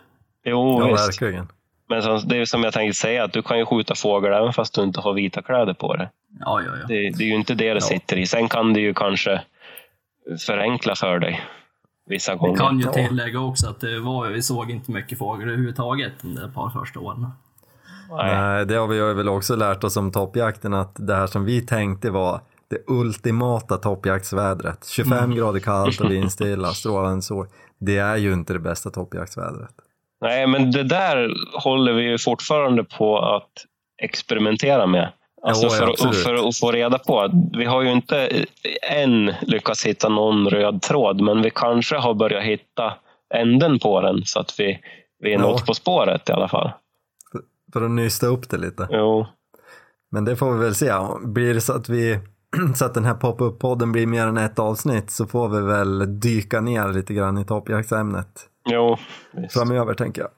[0.45, 1.09] Jo, Ja, visst.
[1.09, 1.49] verkligen.
[1.88, 4.53] Men som, det är som jag tänkte säga, att du kan ju skjuta fågel även
[4.53, 6.09] fast du inte har vita kläder på dig.
[6.40, 6.87] Ja, ja, ja.
[6.87, 8.27] Det, det är ju inte det det sitter i.
[8.27, 9.42] Sen kan det ju kanske
[10.46, 11.40] förenkla för dig
[12.07, 12.57] vissa gånger.
[12.57, 16.49] kan ju tillägga också att det var, vi såg inte mycket fågel överhuvudtaget de där
[16.49, 17.27] par första åren.
[18.11, 18.35] Nej.
[18.37, 21.61] Nej, det har vi väl också lärt oss om toppjakten att det här som vi
[21.66, 24.87] tänkte var det ultimata toppjaktsvädret.
[24.87, 25.37] 25 Mm.
[25.37, 27.46] grader kallt och vindstilla, strålande sol.
[27.79, 29.75] Det är ju inte det bästa toppjaktsvädret.
[30.20, 31.31] Nej, men det där
[31.62, 33.50] håller vi ju fortfarande på att
[34.02, 35.12] experimentera med.
[35.42, 37.31] Alltså Jo, ja, för, för att få reda på.
[37.59, 38.44] Vi har ju inte
[38.90, 42.94] än lyckats hitta någon röd tråd, men vi kanske har börjat hitta
[43.35, 44.79] änden på den så att vi,
[45.18, 45.40] vi är Ja.
[45.40, 46.70] något på spåret i alla fall.
[47.72, 48.88] För att nysta upp det lite.
[48.90, 49.26] Jo,
[50.11, 50.92] Men det får vi väl se.
[51.24, 52.18] Blir det så att vi
[52.74, 56.61] så att den här pop-up-podden blir mer än ett avsnitt så får vi väl dyka
[56.61, 58.29] ner lite grann i toppjaktsämnet
[58.66, 58.96] jo.
[59.31, 59.55] Visst.
[59.55, 60.31] framöver tänker jag.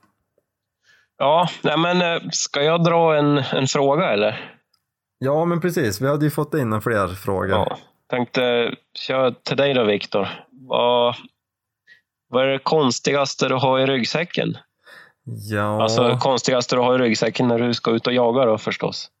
[1.17, 4.55] Ja, nej, men eh, ska jag dra en, en fråga eller?
[5.17, 6.01] Ja, men precis.
[6.01, 7.49] Vi hade ju fått in fler frågor.
[7.49, 7.77] Ja.
[8.09, 10.27] Tänkte köra till dig då, Viktor.
[10.51, 11.15] Vad,
[12.29, 14.57] vad är det konstigaste du har i ryggsäcken?
[15.23, 19.11] Ja, Alltså konstigaste du har i ryggsäcken när du ska ut och jaga då förstås.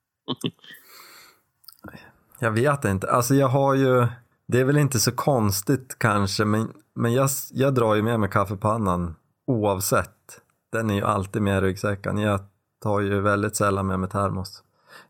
[2.39, 3.11] jag vet inte.
[3.11, 4.07] Alltså jag har ju,
[4.47, 8.29] det är väl inte så konstigt kanske, men, men jag, jag drar ju med mig
[8.29, 9.15] kaffepannan
[9.47, 10.41] oavsett.
[10.71, 12.17] Den är ju alltid med i ryggsäcken.
[12.17, 12.39] Jag
[12.83, 14.63] tar ju väldigt sällan med mig termos.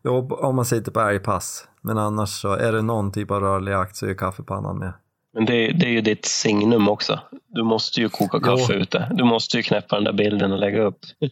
[0.04, 1.68] Jo, om man sitter på älgpass.
[1.82, 4.92] Men annars så är det någon typ av rörlig jakt så är kaffepannan med.
[5.34, 7.20] Men det, det är ju ditt signum också.
[7.48, 9.12] Du måste ju koka kaffe ute.
[9.14, 10.98] Du måste ju knäppa den där bilden och lägga upp.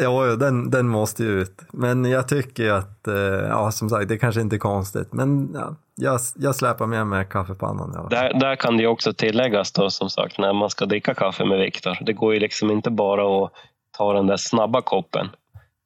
[0.00, 1.60] Ja, ja, den, den måste ju ut.
[1.72, 3.14] Men jag tycker ju att, eh,
[3.48, 5.12] ja som sagt, det kanske inte är konstigt.
[5.12, 8.08] Men ja, jag, jag släpar med mig kaffepannan.
[8.10, 11.58] Där, där kan det också tilläggas då som sagt när man ska dricka kaffe med
[11.58, 11.98] Viktor.
[12.00, 13.52] Det går ju liksom inte bara att
[13.98, 15.28] ta den där snabba koppen.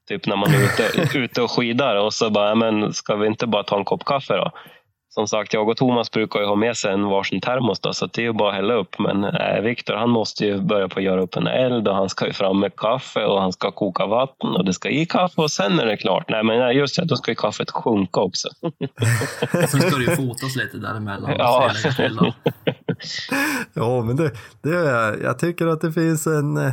[0.09, 3.27] Typ när man är ute, ute och skidar och så bara, "Ja, men ska vi
[3.27, 4.51] inte bara ta en kopp kaffe då?
[5.17, 8.07] Som sagt, jag och Thomas brukar ju ha med sig en varsin termos då, så
[8.07, 8.99] det är ju bara att hälla upp.
[8.99, 12.09] Men äh, Viktor han måste ju börja på att göra upp en eld och han
[12.09, 15.41] ska ju fram med kaffe och han ska koka vatten och det ska i kaffe
[15.43, 16.29] och sen är det klart.
[16.29, 18.49] Nej men nej, just det, då ska ju kaffet sjunka också.
[19.69, 21.35] Sen ska det ju fotas lite däremellan.
[21.39, 21.71] Ja.
[23.75, 24.31] Ja, men det,
[24.63, 26.73] det är, jag tycker att det finns en, eh,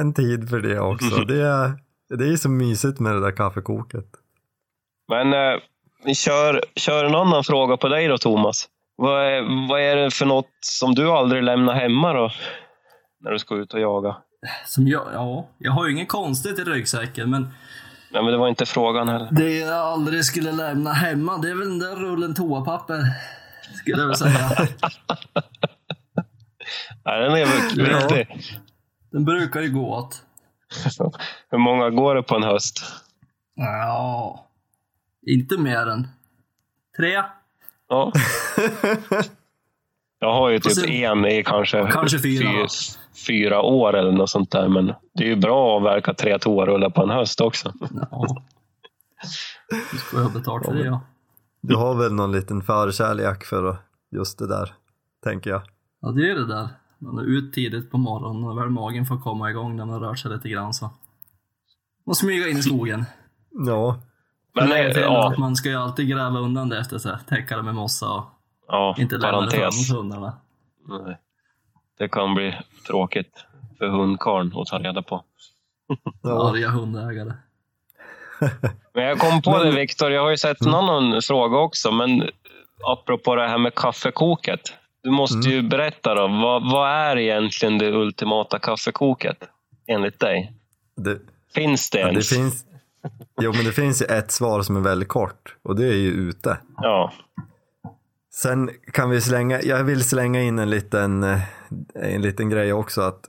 [0.00, 1.16] en tid för det också.
[1.28, 1.72] Det är,
[2.18, 4.06] det är så mysigt med det där kaffekoket.
[5.08, 5.60] Men eh,
[6.14, 8.68] kör, kör en annan fråga på dig då Thomas.
[8.96, 12.30] Vad är, vad är det för något som du aldrig lämnar hemma då?
[13.20, 14.16] När du ska ut och jaga?
[14.66, 17.42] Som jag, ja, jag har ju inget konstigt i ryggsäcken, men
[18.10, 19.28] Nej men det var inte frågan heller.
[19.30, 22.98] det jag aldrig skulle lämna hemma, det är väl den där rullen toapapper.
[23.78, 24.50] Skulle jag väl säga.
[27.04, 27.98] Nej, den är väl Ja.
[28.08, 28.54] viktig.
[29.12, 30.22] Den brukar ju gå åt.
[31.50, 32.84] Hur många går det på en höst?
[33.54, 34.46] Ja,
[35.26, 36.08] inte mer än
[36.96, 37.22] tre.
[37.88, 38.12] Ja.
[40.18, 42.66] Jag har ju typ sen- en i kanske, Kanske fyra, fy- då.
[43.26, 44.68] fyra år eller något sånt där.
[44.68, 47.72] Men det är ju bra att verka tre toarullar på en höst också.
[48.10, 48.36] Ja.
[49.92, 51.00] Du ska jag ha betalt för det, ja.
[51.60, 53.76] Du har väl någon liten förkärlek för
[54.10, 54.74] just det där,
[55.24, 55.62] tänker jag.
[56.00, 56.68] Ja, det är det där.
[56.98, 60.14] Man är ut tidigt på morgonen och väl magen får komma igång när man rör
[60.14, 60.90] sig lite grann så.
[62.06, 63.04] Och smyga in i skogen.
[63.66, 64.00] Ja,
[64.56, 67.16] Men till ja, att man ska ju alltid gräva undan det efter sig.
[67.28, 68.24] Täcka det med mossa och
[68.68, 70.32] ja, inte lämna det fram hundarna.
[70.88, 71.18] Nej.
[71.98, 72.54] Det kan bli
[72.86, 73.44] tråkigt
[73.78, 75.24] för hundkarln att ta reda på.
[76.22, 76.50] ja.
[76.50, 77.32] Arga hundägare.
[78.94, 82.28] Men jag kom på det Viktor, jag har ju sett en annan fråga också, men
[82.86, 84.60] apropå det här med kaffekoket.
[85.02, 89.36] Du måste ju berätta då, vad, vad är egentligen det ultimata kaffekoket
[89.86, 90.52] enligt dig?
[90.96, 91.18] Det,
[91.54, 92.28] Finns det ja, det ens?
[92.28, 92.64] finns,
[93.40, 96.10] jo, men det finns ju ett svar som är väldigt kort och det är ju
[96.10, 96.58] ute.
[96.76, 97.12] Ja.
[98.34, 101.40] Sen kan vi slänga, jag vill slänga in en liten, eh,
[101.94, 103.20] en liten grej också att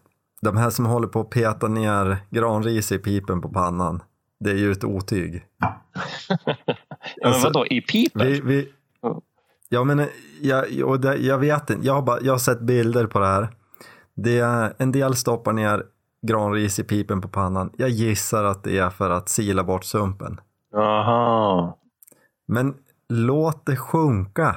[0.41, 4.03] de här som håller på att peta ner granris i pipen på pannan,
[4.39, 5.45] det är ju ett otyg.
[6.29, 6.37] ja
[7.23, 8.27] men Alltså, vadå, i pipen?
[8.27, 8.69] Vi, vi,
[9.69, 9.83] Ja.
[9.83, 10.07] men eh,
[10.41, 13.25] jag, och det, jag vet inte, jag har, bara, jag har sett bilder på det
[13.27, 13.49] här.
[14.15, 15.83] Det är, en del stoppar ner
[16.27, 17.71] granris i pipen på pannan.
[17.77, 20.39] Jag gissar att det är för att sila bort sumpen.
[20.75, 21.79] Aha.
[22.47, 22.75] Men
[23.09, 24.55] låt det sjunka,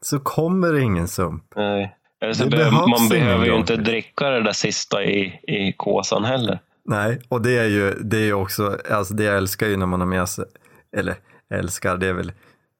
[0.00, 1.44] så kommer det ingen sump.
[1.56, 1.96] Nej.
[2.20, 6.24] Eller så Det behövs man behöver ju inte dricka det där sista i, i kåsan
[6.24, 6.60] heller.
[6.84, 10.00] Nej, och det är ju det är också, alltså det jag älskar ju när man
[10.00, 10.44] har med sig,
[10.96, 11.14] eller
[11.50, 12.32] älskar, det är väl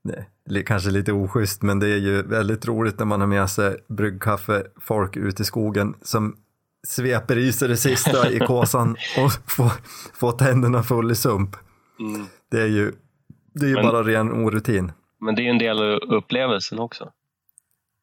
[0.05, 3.77] nej, kanske lite oschysst, men det är ju väldigt roligt när man har med sig
[3.89, 6.37] bryggkaffe-folk ut i skogen som
[6.89, 9.73] sveper i sig det sista i kåsan och får,
[10.15, 11.57] får tänderna full i sump.
[12.01, 12.27] Mm.
[12.51, 12.93] Det är ju,
[13.55, 14.93] det är ju Men- bara ren orutin.
[15.21, 17.11] Men det är ju en del av upplevelsen också.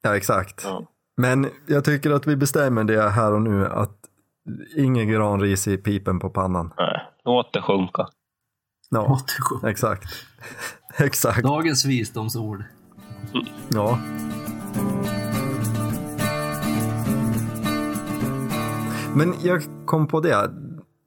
[0.02, 0.62] Ja, exakt.
[0.64, 0.88] Ja.
[1.18, 3.98] Men jag tycker att vi bestämmer det här och nu att
[4.76, 6.74] ingen granris i pipen på pannan.
[6.78, 8.08] Nej, låt det sjunka.
[8.90, 9.70] Ja, Återsjung.
[9.70, 10.04] exakt.
[10.98, 11.44] exakt.
[11.44, 12.64] Dagens visdomsord.
[13.70, 14.00] Ja.
[19.16, 20.52] Men jag kom på det.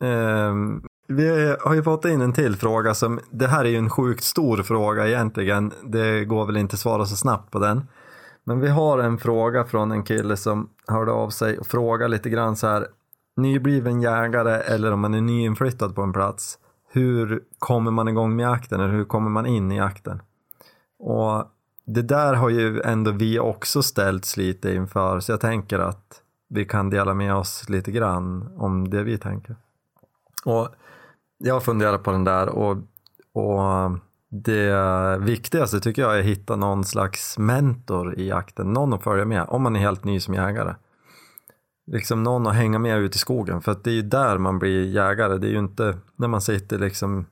[0.00, 3.90] Ehm, vi har ju fått in en till fråga som, det här är ju en
[3.90, 5.72] sjukt stor fråga egentligen.
[5.84, 7.86] Det går väl inte att svara så snabbt på den.
[8.44, 12.30] Men vi har en fråga från en kille som hörde av sig och frågade lite
[12.30, 12.86] grann så här.
[13.36, 16.58] Nybliven jägare eller om man är nyinflyttad på en plats.
[16.92, 20.22] Hur kommer man igång med jakten eller hur kommer man in i jakten?
[20.98, 21.44] Och
[21.86, 26.64] det där har ju ändå vi också ställts lite inför så jag tänker att vi
[26.64, 29.56] kan dela med oss lite grann om det vi tänker.
[30.44, 30.68] Och
[31.38, 32.76] jag funderar på den där och,
[33.32, 33.90] och
[34.28, 39.24] det viktigaste tycker jag är att hitta någon slags mentor i jakten, någon att följa
[39.24, 40.74] med om man är helt ny som jägare.
[41.86, 44.58] Liksom någon att hänga med ut i skogen för att det är ju där man
[44.58, 47.26] blir jägare, det är ju inte när man sitter liksom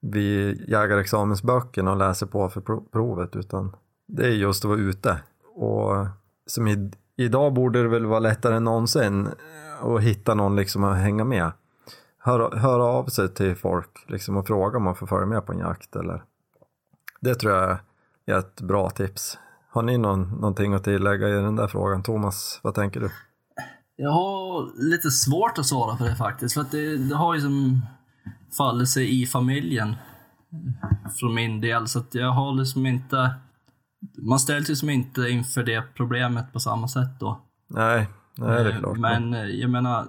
[0.00, 2.60] vid jägarexamensböckerna och läser på för
[2.92, 3.76] provet utan
[4.08, 5.20] det är just att vara ute.
[5.54, 6.06] Och
[6.46, 6.90] som i,
[7.24, 11.24] idag borde det väl vara lättare än någonsin eh, att hitta någon liksom att hänga
[11.24, 11.52] med.
[12.18, 15.52] Höra, höra av sig till folk liksom och fråga om man får följa med på
[15.52, 16.22] en jakt eller
[17.20, 17.78] det tror jag
[18.26, 19.38] är ett bra tips.
[19.70, 22.02] Har ni någon, någonting att tillägga i den där frågan?
[22.02, 23.10] Thomas, vad tänker du?
[23.96, 27.40] Jag har lite svårt att svara på det faktiskt, för att det, det har ju
[27.40, 27.80] som
[28.56, 29.96] fallit sig i familjen
[31.20, 33.34] från min del, så att jag har liksom inte...
[34.18, 37.40] Man ställs ju som inte inför det problemet på samma sätt då.
[37.68, 38.98] Nej, nej det är klart.
[38.98, 40.04] Men eh, jag menar,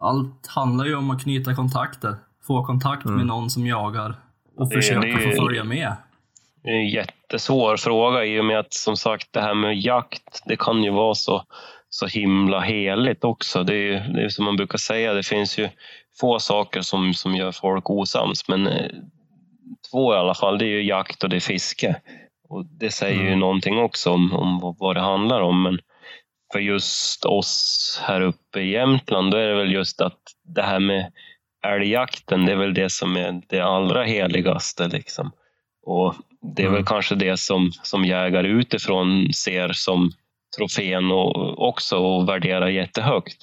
[0.00, 2.16] allt handlar ju om att knyta kontakter.
[2.46, 4.14] Få kontakt med någon som jagar
[4.56, 5.92] och Det- försöka det är ju- få följa med.
[6.62, 10.42] Det är en jättesvår fråga i och med att som sagt det här med jakt,
[10.46, 11.42] det kan ju vara så,
[11.90, 13.62] så himla heligt också.
[13.64, 15.68] Det är ju det är som man brukar säga, det finns ju
[16.20, 18.90] få saker som, som gör folk osams, men eh,
[19.90, 21.96] två i alla fall, det är ju jakt och det är fiske.
[22.48, 23.38] Och det säger ju Mm.
[23.38, 25.62] någonting också om, om vad- det handlar om.
[25.62, 25.78] Men
[26.52, 30.78] för just oss här uppe i Jämtland, då är det väl just att det här
[30.80, 31.12] med
[31.66, 34.88] älgjakten, det är väl det som är det allra heligaste.
[34.88, 35.30] Liksom.
[35.86, 36.14] Och
[36.56, 36.84] det är väl Mm.
[36.86, 40.10] kanske det som, som jägare utifrån ser som
[40.58, 43.36] trofén och också och värderar jättehögt.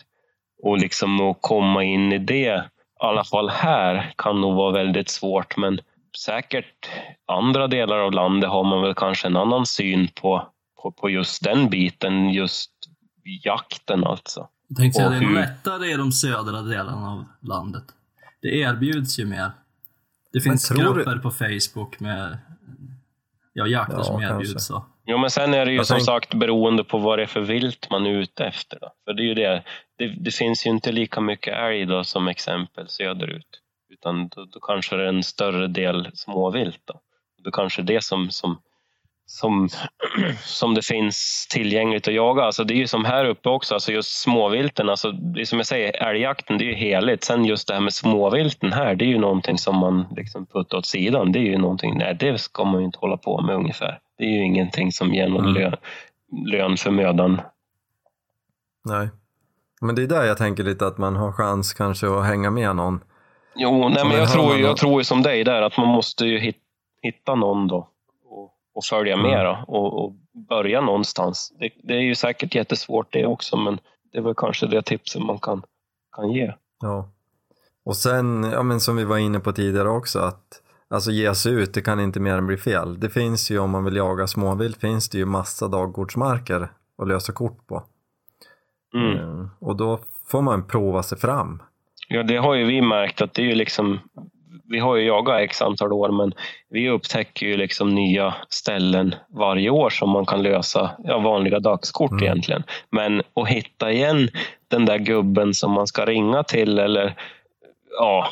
[0.64, 2.62] Och liksom att komma in i det, i
[3.00, 5.58] alla fall här, kan nog vara väldigt svårt.
[5.58, 5.80] Men
[6.18, 6.90] säkert
[7.26, 10.48] andra delar av landet har man väl kanske en annan syn på,
[10.82, 12.72] på, på just den biten, just
[13.44, 14.48] jakten alltså.
[14.68, 17.84] Jag tänkte säga, det är lättare i de södra delarna av landet.
[18.42, 19.52] Det erbjuds ju mer.
[20.34, 22.38] Det finns tror du- grupper på Facebook med
[23.54, 24.36] ja, jakter Ja, som kanske.
[24.36, 24.66] erbjuds.
[24.66, 24.86] Så.
[25.08, 27.28] Jo, men sen är det ju Jag som tänk- sagt beroende på vad det är
[27.28, 28.78] för vilt man är ute efter.
[28.82, 28.90] Då.
[29.06, 29.64] För det är ju det.
[29.98, 30.08] det.
[30.08, 33.62] Det finns ju inte lika mycket älg då som exempel söderut.
[34.00, 36.82] Utan då, då kanske det är en större del småvilt.
[36.86, 37.00] Då,
[37.44, 38.58] då kanske det som, som,
[39.26, 39.70] som,
[40.44, 42.44] som det finns tillgängligt att jaga.
[42.44, 44.90] Alltså det är ju som här uppe också, alltså just småvilten.
[44.90, 47.24] Alltså det är som jag säger, älgjakten det är ju heligt.
[47.24, 50.78] Sen just det här med småvilten här, det är ju någonting som man liksom puttar
[50.78, 51.32] åt sidan.
[51.32, 54.00] Det är ju någonting, nej det ska man ju inte hålla på med ungefär.
[54.18, 55.54] Det är ju ingenting som ger någon Mm.
[55.54, 55.76] lön,
[56.46, 57.42] lön för mödan.
[58.86, 59.10] Nej.
[59.82, 62.76] Men det är där jag tänker lite att man har chans kanske att hänga med
[62.76, 63.00] någon.
[63.56, 66.26] Jo, nej, men en jag tror, jag tror ju som dig där att man måste
[66.26, 66.58] ju hit,
[67.02, 67.90] hitta någon då
[68.26, 69.30] och, och följa Mm.
[69.32, 70.14] med då, och, och
[70.50, 71.54] börja någonstans.
[71.60, 73.80] Det, det är ju säkert jättesvårt det också, men
[74.12, 75.64] det är väl kanske det tipset man kan,
[76.16, 76.54] kan ge.
[76.82, 77.10] Ja.
[77.86, 81.54] Och sen, ja men som vi var inne på tidigare också, att alltså ge sig
[81.54, 83.00] ut, det kan inte mer än bli fel.
[83.00, 87.34] Det finns ju om man vill jaga småvilt, finns det ju massa dagkortsmarker att lösa
[87.34, 87.84] kort på.
[88.96, 89.18] Mm.
[89.42, 91.62] Eh, Och då får man prova sig fram.
[92.08, 94.00] Ja, det har ju vi märkt att det är ju liksom
[94.68, 96.34] vi har ju jagat x antal år men
[96.70, 102.12] vi upptäcker ju liksom nya ställen varje år som man kan lösa ja, vanliga dagskort
[102.12, 102.24] Mm.
[102.24, 102.64] egentligen.
[102.90, 104.30] Men att hitta igen
[104.68, 107.16] den där gubben som man ska ringa till eller
[108.00, 108.30] ja,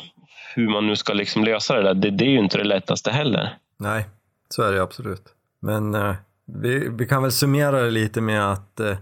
[0.54, 3.10] hur man nu ska liksom lösa det där, det, det är ju inte det lättaste
[3.10, 3.56] heller.
[3.78, 4.06] Nej,
[4.48, 5.24] så är det absolut.
[5.60, 6.14] Men eh,
[6.46, 8.96] vi, vi kan väl summera det lite med att eh,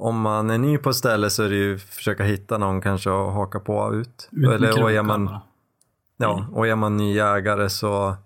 [0.00, 3.10] om man är ny på ett ställe så är det ju försöka hitta någon kanske
[3.10, 4.28] att haka på ut.
[4.32, 5.38] Ut Eller, och, är man,
[6.16, 8.16] ja, och är man ny jägare så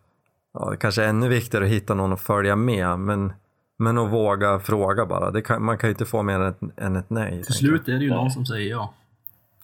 [0.54, 2.98] ja, kanske är ännu viktigare att hitta någon att följa med.
[2.98, 3.32] Men,
[3.76, 5.30] men att våga fråga bara.
[5.30, 7.42] Det kan, man kan ju inte få mer än ett, än ett nej.
[7.44, 8.94] Till slut är det ju någon som säger ja.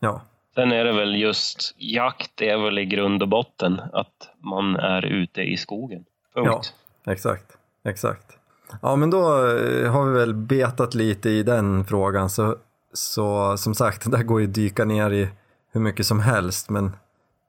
[0.00, 0.22] Ja,
[0.54, 5.04] Sen är det väl just jakt är väl i grund och botten att man är
[5.04, 6.04] ute i skogen.
[6.34, 6.74] Punkt.
[7.06, 7.56] exakt.
[7.84, 8.39] Exakt.
[8.82, 12.30] Ja, men då eh, har vi väl betat lite i den frågan.
[12.30, 12.56] Så,
[12.92, 15.28] så som sagt, där går ju dyka ner i
[15.72, 16.70] hur mycket som helst.
[16.70, 16.96] Men,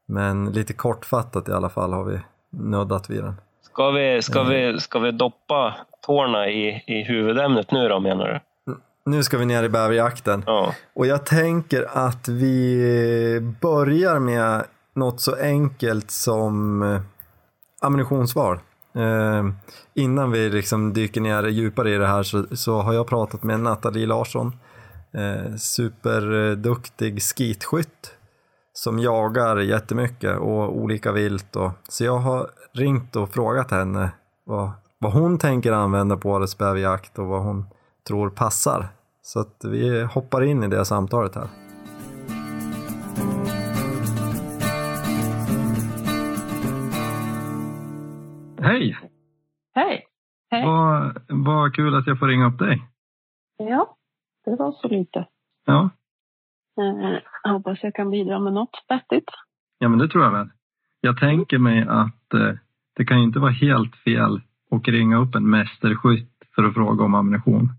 [0.08, 2.20] men lite kortfattat i alla fall har vi
[2.50, 3.36] nuddat vid den.
[3.62, 8.40] Ska vi, ska vi, ska vi doppa tårna i, i huvudämnet nu då menar du?
[9.06, 10.44] nu ska vi ner i bäverjakten.
[10.48, 10.76] Ja.
[10.94, 14.64] Och jag tänker att vi börjar med
[14.94, 17.02] något så enkelt som eh,
[17.82, 18.60] ammunitionsval.
[18.96, 19.50] Eh,
[19.94, 23.60] innan vi liksom dyker ner djupare i det här så, så har jag pratat med
[23.60, 24.54] Nathalie Larsson,
[25.14, 28.16] eh, superduktig skitskytt
[28.74, 31.56] som jagar jättemycket och olika vilt.
[31.56, 34.12] Och, så jag har ringt och frågat henne
[34.46, 37.66] vad, vad hon tänker använda på årets bäverjakt och vad hon
[38.08, 38.88] tror passar.
[39.24, 41.71] Så att vi hoppar in i det samtalet här.
[48.62, 48.98] Hej!
[49.76, 50.06] Hej!
[50.52, 50.66] Hej.
[50.66, 52.82] Vad, vad kul att jag får ringa upp dig.
[53.58, 53.96] Ja,
[54.46, 55.28] det var så lite.
[55.66, 55.90] Ja,
[56.78, 59.30] Eh, jag hoppas jag kan bidra med något vettigt.
[59.80, 60.50] ja men det tror jag väl.
[61.02, 62.54] Jag tänker mig att eh,
[62.96, 64.42] det kan ju inte vara helt fel
[64.72, 67.70] att ringa upp en mästerskytt för att fråga om ammunition.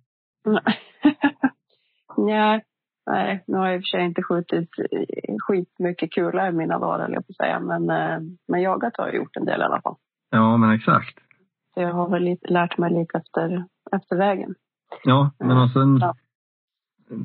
[2.16, 2.64] Nej.
[3.07, 6.78] Nej, nu har jag i och för sig inte skjutit eh, skitmycket kulor i mina
[6.78, 7.61] dagar, eller jag på säga.
[7.61, 9.97] Men, eh, men jagat har jag gjort en del i alla fall.
[10.33, 11.18] Ja, men exakt.
[11.74, 14.55] Så jag har väl lite, lärt mig lite efter, efter vägen.
[15.05, 16.14] Ja, men och sen Ja.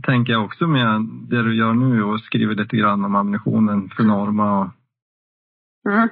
[0.04, 4.04] tänker jag också med det du gör nu och skriver lite grann om ammunitionen för
[4.04, 4.68] Norma och
[5.92, 6.10] Mm.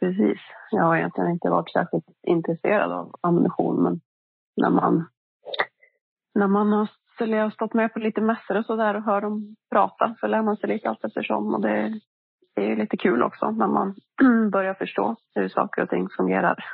[0.00, 0.38] Precis.
[0.70, 4.00] Jag har egentligen inte varit särskilt intresserad av ammunition, men
[4.56, 5.04] när man,
[6.34, 6.88] när man har
[7.20, 10.26] eller jag har stått med på lite mässor och sådär och hör dem prata så
[10.26, 11.54] lär man sig lite allt eftersom.
[11.54, 12.00] Och det,
[12.56, 13.94] det är ju lite kul också när man
[14.50, 16.64] börjar förstå hur saker och ting fungerar.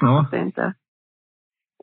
[0.00, 0.74] ja, Det är inte,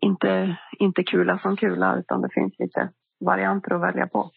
[0.02, 2.90] inte, inte kula som kula utan det finns lite
[3.26, 4.32] varianter att välja på.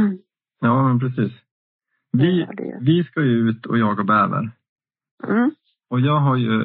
[0.60, 1.32] ja men precis.
[2.12, 4.50] Vi, Ja, det- vi ska ju ut och jaga bäver.
[5.28, 5.50] Mm.
[5.90, 6.64] Och jag har ju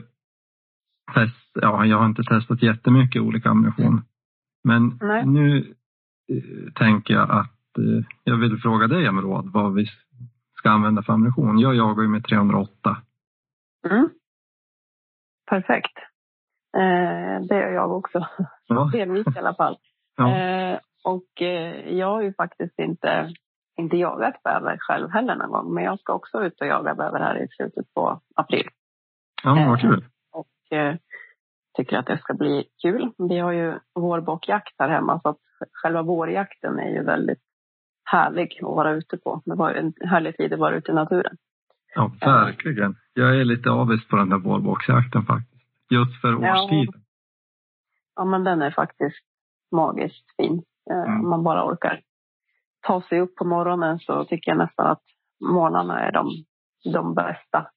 [1.14, 4.02] test, ja, jag har inte testat jättemycket olika ammunition.
[4.64, 5.26] Men Nej.
[5.26, 5.58] nu
[6.32, 9.86] eh, tänker jag att eh, jag vill fråga dig om råd vad vi
[10.64, 11.60] ska använda för ammunition.
[11.60, 12.72] Jag jagar ju med 308.
[13.90, 14.10] Mm.
[15.50, 15.98] Perfekt.
[16.78, 18.28] Eh, det gör jag också.
[18.68, 19.78] Ja, Delvis i alla fall.
[20.18, 23.34] ja, Eh, och eh, jag har ju faktiskt inte,
[23.78, 25.74] inte jagat bäver själv heller någon gång.
[25.74, 28.68] Men jag ska också ut och jaga bäver här i slutet på april.
[29.44, 30.06] ja men vad kul.
[30.32, 30.96] Och eh,
[31.78, 33.12] tycker att det ska bli kul.
[33.18, 35.40] Vi har ju vårbockjakt här hemma så att
[35.72, 37.53] själva vårjakten är ju väldigt
[38.04, 39.42] härlig att vara ute på.
[39.46, 41.38] Det var en härlig tid att vara ute i naturen.
[41.96, 42.96] Ja, verkligen.
[43.14, 45.64] Jag är lite avis på den där vårbocksjakten faktiskt.
[45.90, 46.64] Just för Ja.
[46.64, 47.02] årstiden.
[48.16, 49.26] Ja, men den är faktiskt
[49.72, 50.64] magiskt fin.
[50.92, 51.20] Eh, Mm.
[51.24, 52.02] Om man bara orkar
[52.88, 55.02] ta sig upp på morgonen så tycker jag nästan att
[55.42, 56.28] morgnarna är de,
[56.94, 57.68] de bästa.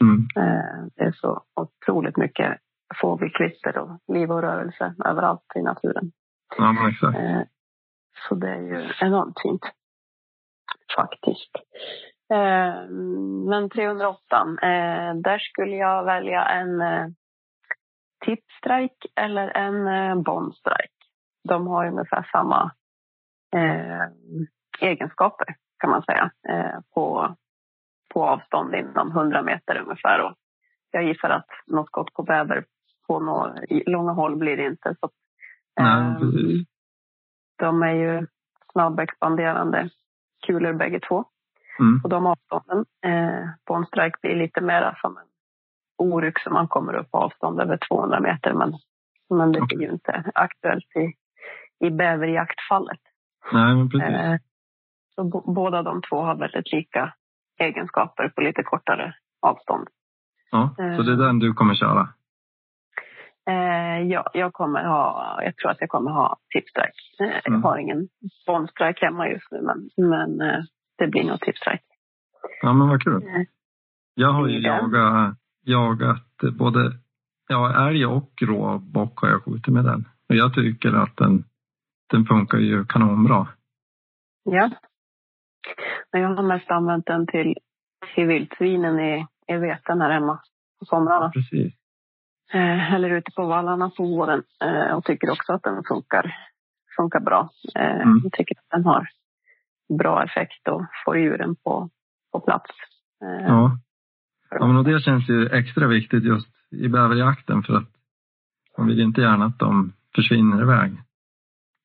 [0.00, 0.26] Mm.
[0.36, 2.58] Eh, Det är så otroligt mycket
[3.00, 6.12] fågelkvitter och liv och rörelse överallt i naturen.
[6.58, 7.18] Ja, men exakt.
[8.28, 9.62] Så det är ju enormt fint.
[10.96, 11.50] Faktiskt.
[12.32, 12.88] Eh,
[13.48, 14.20] Men 308,
[14.62, 17.06] eh, där skulle jag välja en eh,
[18.24, 20.94] tipstrike eller en eh, bombstrike.
[21.48, 22.72] De har ungefär samma
[24.80, 26.30] egenskaper kan man säga
[26.94, 27.36] på,
[28.14, 30.24] på avstånd inom 100 meter ungefär.
[30.24, 30.34] Och
[30.90, 32.64] jag gissar att något skott på bäver
[33.06, 33.54] på några
[33.86, 34.96] långa håll blir det inte.
[35.00, 35.10] Så,
[35.80, 36.69] Nej, eh, precis.
[37.60, 38.26] De är ju
[38.72, 39.90] snabbexpanderande
[40.46, 41.24] kulor bägge två
[41.80, 42.02] Mm.
[42.02, 42.84] på de avstånden.
[43.04, 45.24] Eh, på en strike blir lite mer som en
[45.98, 48.52] oryck som man kommer upp på avstånd över 200 meter.
[48.52, 48.72] Men,
[49.30, 51.14] men det blir ju inte aktuellt i,
[51.86, 53.00] i bäverjaktfallet.
[53.52, 54.08] Nej, men precis.
[54.16, 54.36] Eh,
[55.14, 57.12] så båda de två har väldigt lika
[57.58, 59.88] egenskaper på lite kortare avstånd.
[60.50, 62.08] Ja, så det är den du kommer köra?
[63.50, 66.92] Eh, ja, jag kommer ha, jag tror att jag kommer ha tipstrike.
[67.24, 67.62] Eh, Jag Mm.
[67.62, 68.08] har ingen
[68.46, 70.60] bombstrike hemma just nu, men, men eh,
[70.98, 71.84] det blir nog tipstrike.
[72.62, 73.22] Ja, men vad kul.
[74.14, 74.76] Jag har ju Ja.
[74.76, 76.92] jagat, jagat både
[77.48, 80.04] ja, älg och råbock har jag skjutit med den.
[80.28, 81.44] Och jag tycker att den,
[82.10, 83.46] den funkar ju kanonbra.
[84.44, 84.70] Ja.
[86.12, 87.54] Men jag har mest använt den till,
[88.14, 90.40] till vildsvinen i, i veten här hemma
[90.78, 91.30] på somrarna.
[91.30, 91.74] Precis.
[92.52, 94.42] Eh, eller ute på vallarna på våren.
[94.64, 96.34] Eh, och tycker också att den funkar,
[96.96, 97.48] funkar bra.
[97.78, 98.20] Eh, Mm.
[98.22, 99.08] Jag tycker att den har
[99.98, 101.90] bra effekt och får djuren på,
[102.32, 102.70] på plats.
[103.24, 103.78] Eh, Ja.
[104.50, 107.88] ja, men och det känns ju extra viktigt just i bäverjakten för att
[108.78, 110.92] man vill inte gärna att de försvinner iväg.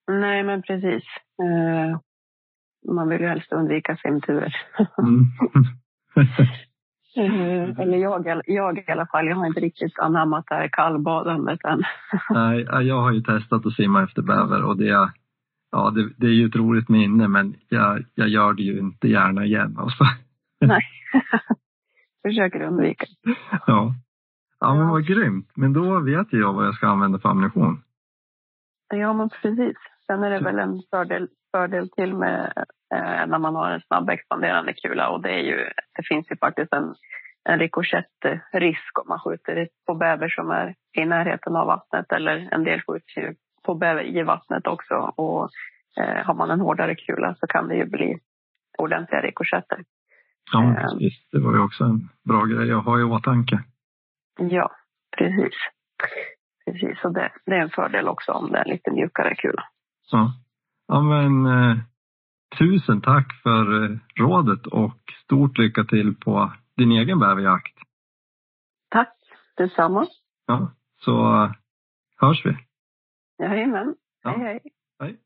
[0.07, 1.03] Nej, men precis.
[1.41, 1.99] Eh,
[2.93, 4.55] man vill ju helst undvika simturer.
[4.97, 5.26] Mm.
[7.16, 9.28] Eh, eller jag, jag i alla fall.
[9.28, 11.84] Jag har inte riktigt anammat det här kallbadandet än.
[12.30, 15.11] Nej, jag har ju testat att simma efter bäver och det,
[15.72, 19.07] ja, det, det är ju ett roligt minne men jag, jag gör det ju inte
[19.07, 19.76] gärna igen.
[19.80, 20.03] Alltså.
[20.61, 20.84] Nej.
[22.28, 23.05] Försöker undvika.
[23.68, 23.93] Ja.
[24.59, 25.51] ja, men vad grymt.
[25.55, 27.82] Men då vet jag vad jag ska använda för ammunition.
[28.89, 29.78] Ja, men precis.
[30.07, 32.66] Sen är det väl en fördel, fördel till med
[33.27, 35.57] när man har en snabb expanderande kula och det är ju,
[35.97, 36.95] det finns ju faktiskt en,
[37.49, 42.63] en rikoschettrisk om man skjuter på bäver som är i närheten av vattnet eller en
[42.63, 45.49] del skjuter ju på bäver i vattnet också och
[45.99, 48.19] eh, har man en hårdare kula så kan det ju bli
[48.77, 49.83] ordentliga rikoschetter.
[50.51, 50.75] Ja, Eh.
[50.75, 51.13] precis.
[51.31, 53.63] Det var ju också en bra grej att ha i åtanke.
[54.39, 54.71] Ja,
[55.17, 55.53] precis.
[56.65, 59.63] Precis, och det, det är en fördel också om det är en lite mjukare kula.
[60.11, 60.31] Ja,
[60.88, 61.77] ja men eh,
[62.59, 67.77] tusen tack för eh, rådet och stort lycka till på din egen bäverjakt.
[68.89, 69.17] Tack
[69.57, 70.07] detsamma.
[70.45, 70.71] Ja,
[71.01, 71.51] så eh,
[72.17, 72.57] hörs vi.
[73.43, 73.95] Jajamän.
[74.23, 74.29] Ja.
[74.29, 74.59] Hej, hej.
[74.99, 75.19] Hej.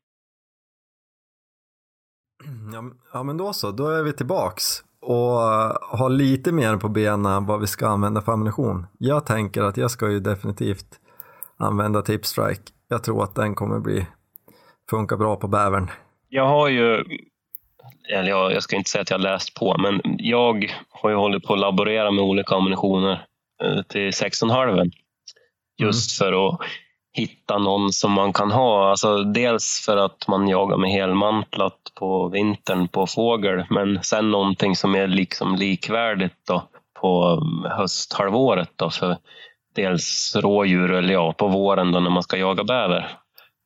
[2.72, 4.64] Ja, men- ja men då så, då är vi tillbaks
[5.00, 8.86] och eh, har lite mer på benen vad vi ska använda för ammunition.
[8.98, 11.00] Jag tänker att jag ska ju definitivt
[11.56, 12.62] använda Tipstrike.
[12.88, 14.06] Jag tror att den kommer bli
[14.90, 15.90] funka bra på bävern.
[16.32, 17.04] Jag har ju,
[18.08, 21.16] eller jag, jag ska inte säga att jag har läst på, men jag har ju
[21.16, 23.26] hållit på att laborera med olika ammunitioner
[23.62, 24.90] eh, till 16,5.
[25.78, 26.60] Just för att
[27.12, 28.90] hitta någon som man kan ha.
[28.90, 34.76] Alltså dels för att man jagar med helmantlat på vintern på fågel, men sen någonting
[34.76, 36.62] som är liksom likvärdigt då
[37.00, 37.42] på
[37.76, 38.70] hösthalvåret.
[38.76, 39.16] Då för
[39.74, 43.19] dels rådjur, eller ja, på våren då när man ska jaga bäver.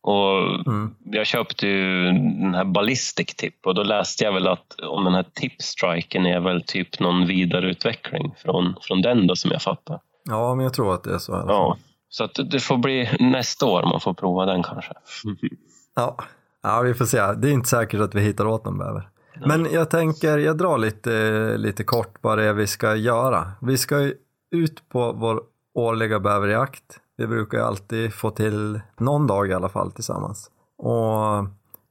[0.07, 0.94] Och Mm.
[1.05, 5.14] jag köpte ju den här Ballistic Tip och då läste jag väl att om den
[5.14, 10.00] här Tipstriken är väl typ någon vidareutveckling från, från den då som jag fattar.
[10.24, 11.44] Ja, men jag tror att det är så.
[11.48, 11.76] Ja,
[12.09, 14.92] så att det får bli nästa år man får prova den kanske.
[15.96, 16.16] Ja.
[16.62, 17.18] ja, vi får se.
[17.32, 19.09] Det är inte säkert att vi hittar åt någon bäver.
[19.46, 23.52] Men jag tänker, jag drar lite, lite kort vad det är vi ska göra.
[23.62, 24.12] Vi ska
[24.50, 25.42] ut på vår
[25.74, 27.00] årliga bäverjakt.
[27.17, 30.51] Vi brukar ju alltid få till någon dag i alla fall tillsammans.
[30.79, 31.45] Och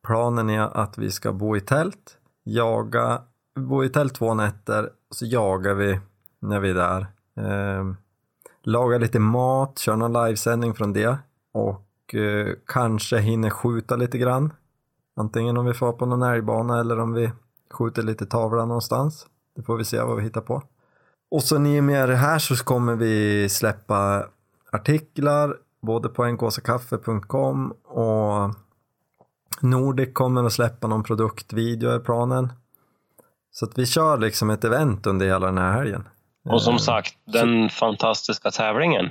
[0.08, 3.22] planen är att vi ska bo i tält, jaga,
[3.60, 6.00] bo i tält två nätter och så jagar vi
[6.40, 7.08] när vi är där.
[7.38, 7.94] Eh,
[8.64, 11.18] laga lite mat, köra någon livesändning från det
[11.54, 14.54] och eh, kanske hinner skjuta lite grann.
[15.16, 17.32] Antingen om vi får på någon älgbana eller om vi
[17.72, 19.28] skjuter lite tavla någonstans.
[19.56, 20.64] Det får vi se vad vi hittar på.
[21.32, 24.26] Och så i och med det här så kommer vi släppa
[24.74, 28.56] artiklar både på nkskaffe.com och
[29.62, 32.54] Nordic kommer att släppa någon produktvideo är planen.
[33.52, 36.08] Så att vi kör liksom ett event under hela den här helgen.
[36.50, 39.10] Och som Eh, sagt, den fantastiska tävlingen.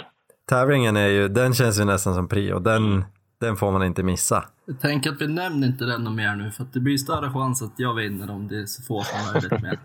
[0.48, 2.58] Tävlingen är ju, den känns ju nästan som prio.
[2.58, 3.04] Den,
[3.40, 4.44] den får man inte missa.
[4.66, 7.32] Jag tänker att vi nämner inte den något mer nu, för att det blir större
[7.32, 9.78] chans att jag vinner om det är så få som möjligt med.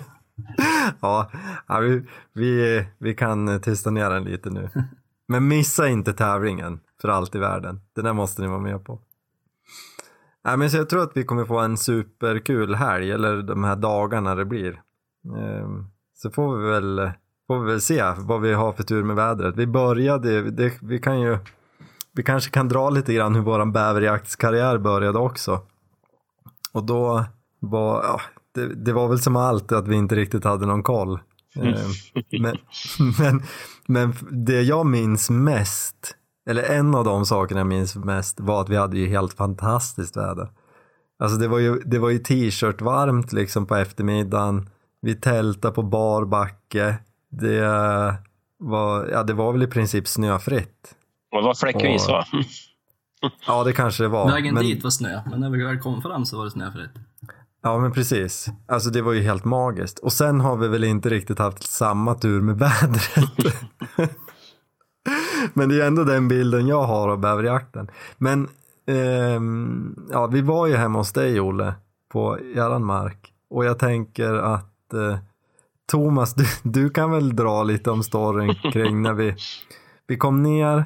[1.00, 1.30] ja,
[1.66, 4.70] ja vi, vi, vi kan tysta ner den lite nu.
[5.28, 7.80] Men missa inte tävlingen för allt i världen.
[7.94, 9.00] Den där måste ni vara med på.
[10.42, 13.76] Ja, men så jag tror att vi kommer få en superkul helg, eller de här
[13.76, 14.80] dagarna det blir.
[15.36, 17.10] Ehm, så får vi väl,
[17.46, 19.56] får vi väl se vad vi har för tur med vädret.
[19.56, 21.38] Vi började, det, vi kan ju,
[22.12, 25.60] vi kanske kan dra lite grann hur våran bäverjaktskarriär började också.
[26.72, 27.24] Och då
[27.60, 28.20] var, ja,
[28.54, 31.18] det, det var väl som allt att vi inte riktigt hade någon koll.
[31.56, 31.74] Ehm,
[32.42, 32.56] Men,
[33.18, 33.42] men,
[33.86, 36.16] men det jag minns mest,
[36.50, 40.16] eller en av de sakerna jag minns mest var att vi hade ju helt fantastiskt
[40.16, 40.48] väder.
[41.18, 44.68] Alltså det var ju, det var ju t-shirt varmt liksom på eftermiddagen.
[45.00, 46.98] Vi tältade på bar backe.
[47.30, 47.60] Det
[48.58, 50.94] var, ja, det var väl i princip snöfritt.
[51.32, 52.24] Och det var fläckvis va?
[53.46, 54.32] Ja, det kanske det var.
[54.32, 56.90] Vägen men, dit var snö, men när vi väl kom fram så var det snöfritt.
[57.64, 58.48] Ja, men precis.
[58.68, 59.98] Alltså det var ju helt magiskt.
[59.98, 63.54] Och sen har vi väl inte riktigt haft samma tur med vädret.
[65.54, 67.90] men det är ändå den bilden jag har av bäverjakten.
[68.18, 68.48] Men
[68.86, 71.74] ehm, ja, vi var ju hemma hos dig Olle,
[72.12, 73.32] på eran mark.
[73.50, 75.18] Och jag tänker att eh,
[75.90, 79.34] Thomas, du, du kan väl dra lite om storyn kring när vi,
[80.06, 80.84] vi kom ner.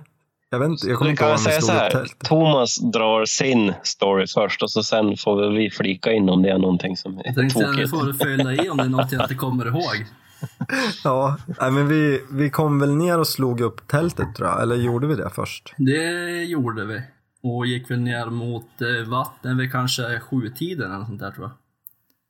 [0.50, 2.06] Jag vet inte, jag kommer inte kan ihåg jag om säga så här.
[2.24, 6.58] Thomas drar sin story först och så sen får vi flika in om det är
[6.58, 7.90] någonting som är Jag tänkte tokigt.
[7.90, 10.06] får du fylla i om det är något jag inte kommer ihåg.
[11.04, 15.06] Ja, men vi, vi kom väl ner och slog upp tältet tror jag, eller gjorde
[15.06, 15.74] vi det först?
[15.76, 17.02] Det gjorde vi.
[17.42, 21.52] Och gick väl ner mot eh, vattnet vid kanske sjutiden eller sånt där tror jag.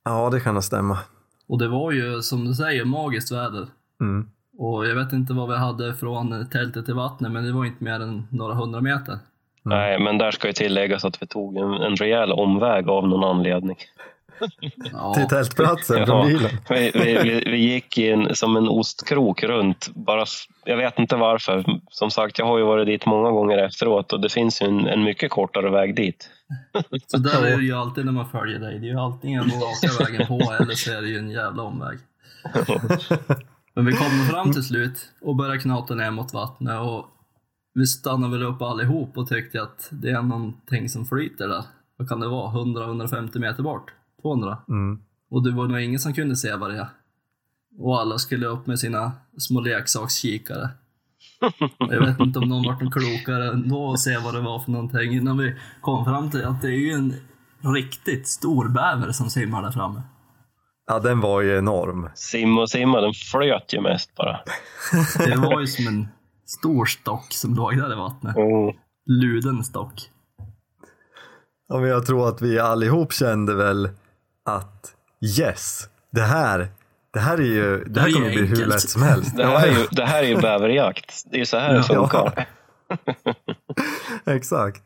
[0.04, 0.98] Ja, det kan nog stämma.
[1.48, 3.68] Och det var ju som du säger magiskt väder.
[4.00, 4.28] Mm.
[4.58, 7.84] Och jag vet inte vad vi hade från tältet till vattnet men det var inte
[7.84, 9.18] mer än några hundra meter.
[9.62, 13.24] Nej, men där ska ju tilläggas att vi tog en, en rejäl omväg av någon
[13.24, 13.76] anledning.
[14.92, 16.38] Ja, Till tältplatsen från Ja.
[16.38, 16.50] bilen.
[16.68, 19.88] Vi, vi, vi, vi gick i en, som en ostkrok runt.
[19.94, 20.24] Bara,
[20.64, 21.64] jag vet inte varför.
[21.90, 24.86] Som sagt, jag har ju varit dit många gånger efteråt och det finns ju en,
[24.86, 26.30] en mycket kortare väg dit.
[27.06, 28.78] så där är det ju alltid när man följer dig.
[28.78, 31.62] Det är ju antingen den raka vägen på eller så är det ju en jävla
[31.62, 31.98] omväg.
[33.78, 37.06] Men vi kommer fram till slut och börjar knata ner mot vattnet och
[37.74, 41.64] vi stannar väl upp allihop och tyckte att det är någonting som flyter där.
[41.96, 42.52] Vad kan det vara?
[42.52, 43.92] 100-150 meter bort?
[44.22, 44.58] 200?
[44.68, 45.02] Mm.
[45.30, 46.88] Och det var nog ingen som kunde se vad det är.
[47.78, 50.68] Och alla skulle upp med sina små leksakskikare.
[51.78, 54.70] Jag vet inte om någon vart någon klokare ändå och se vad det var för
[54.70, 57.14] någonting innan vi kom fram till att det är ju en
[57.74, 60.02] riktigt stor bäver som simmar där framme.
[60.88, 62.10] Ja, den var ju enorm.
[62.14, 64.40] Simma och simma, den flöt ju mest bara.
[65.26, 66.08] Det var ju som en
[66.46, 68.36] stor stock som låg där i vattnet.
[68.36, 68.74] Mm.
[69.06, 70.10] Luden stock.
[71.68, 73.88] Ja, men jag tror att vi allihop kände väl
[74.44, 74.94] att
[75.38, 76.68] yes, det här,
[77.12, 78.68] det här är ju, det här Det kommer bli hur enkelt.
[78.68, 79.36] lätt som helst.
[79.36, 81.22] Det, här är ju, det här är ju bäverjakt.
[81.30, 81.94] Det är ju så här det Ja.
[82.08, 82.46] funkar.
[84.34, 84.82] Exakt.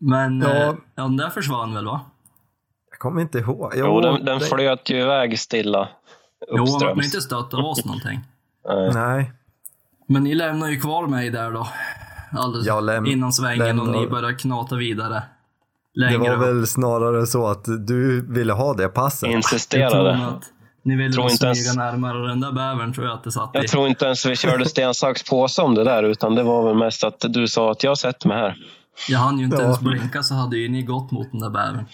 [0.00, 0.48] Men Ja.
[0.54, 0.76] ja.
[0.94, 2.00] ja, den där försvann väl va?
[3.04, 3.72] Kommer inte ihåg.
[3.76, 5.88] Jo, den, den det- flöt ju iväg stilla
[6.50, 6.82] Jo, uppströms.
[6.96, 8.20] har inte stött av oss någonting.
[8.94, 9.32] Nej.
[10.08, 11.66] Men ni lämnar ju kvar mig där då.
[12.38, 15.22] Alldeles Jag läm- innan svängen och lämnar- ni börjar knata vidare.
[15.94, 16.42] det Längre var upp.
[16.56, 19.30] väl snarare så att du ville ha det passet.
[19.30, 20.32] Insisterade.
[20.82, 23.54] ni ville Tror inte ens- närmare och den där bävern tror jag att det satt
[23.54, 23.58] i.
[23.58, 26.62] Jag tror inte ens vi körde sten, sax, påse om det där, utan det var
[26.68, 28.56] väl mest att du sa att jag sätter mig här.
[29.08, 29.62] Jag hann ju inte Ja.
[29.62, 31.86] ens blinka så hade ju ni gått mot den där bävern.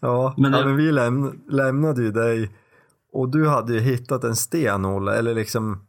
[0.00, 2.50] Ja, Men det- ja, men vi läm lämnade ju dig
[3.12, 5.86] och du hade ju hittat en sten, Olle, eller liksom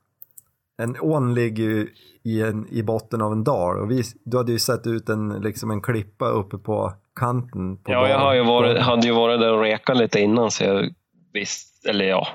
[0.81, 1.87] en ån ligger ju
[2.23, 5.29] i, en, i botten av en dal och vi, du hade ju sett ut en,
[5.29, 7.77] liksom en klippa uppe på kanten.
[7.77, 8.53] På Ja, jag har ju dalen.
[8.53, 10.89] varit, hade ju varit där och rekat lite innan, så jag
[11.33, 12.27] visste, eller ja,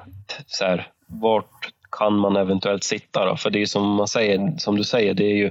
[0.46, 1.68] så här, vart
[1.98, 3.36] kan man eventuellt sitta då?
[3.36, 5.50] För det är ju som man säger, som du säger, det är ju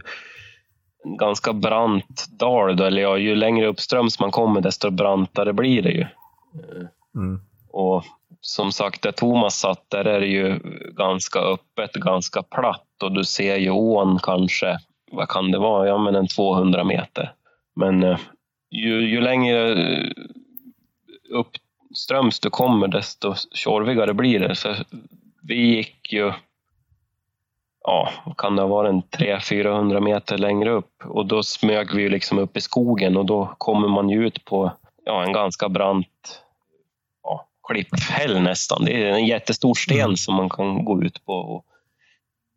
[1.04, 5.92] ganska brant dal, då, eller ja, ju längre uppströms man kommer, desto brantare blir det
[5.92, 6.06] ju.
[7.16, 7.42] Mm.
[7.70, 8.04] Och
[8.42, 10.60] som sagt, där Thomas satt, där är det ju
[10.98, 14.80] ganska öppet, ganska platt och du ser ju ån kanske,
[15.12, 17.34] vad kan det vara, ja men en 200 meter.
[17.76, 18.20] Men eh,
[18.72, 20.12] ju, ju längre eh,
[21.30, 24.56] uppströms du kommer, desto tjorvigare blir det.
[24.56, 24.76] För
[25.42, 26.32] vi gick ju,
[27.84, 32.40] ja, kan det ha varit, en 300-400 meter längre upp och då smög vi liksom
[32.40, 34.72] upp i skogen och då kommer man ju ut på
[35.06, 36.42] ja, en ganska brant
[37.24, 38.86] ja, klipphäll nästan.
[38.86, 41.34] Det är en jättestor sten som man kan gå ut på.
[41.34, 41.66] Och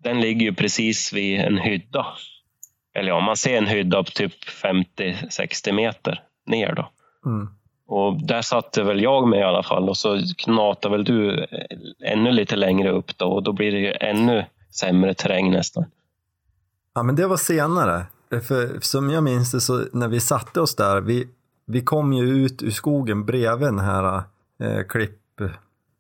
[0.02, 2.06] den ligger ju precis vid en hydda.
[2.94, 6.88] Eller ja, man ser en hydda på typ 50-60 meter ner då.
[7.26, 7.48] Mm.
[7.86, 11.46] Och där satte väl jag mig i alla fall och så knatade väl du
[12.04, 14.44] ännu lite längre upp då och då blir det ju ännu
[14.80, 15.84] sämre terräng nästan.
[16.94, 18.06] Ja, men det var senare.
[18.30, 21.28] För som jag minns det så när vi satte oss där, vi,
[21.66, 24.22] vi kom ju ut ur skogen bredvid den här
[24.62, 25.20] eh, klipp,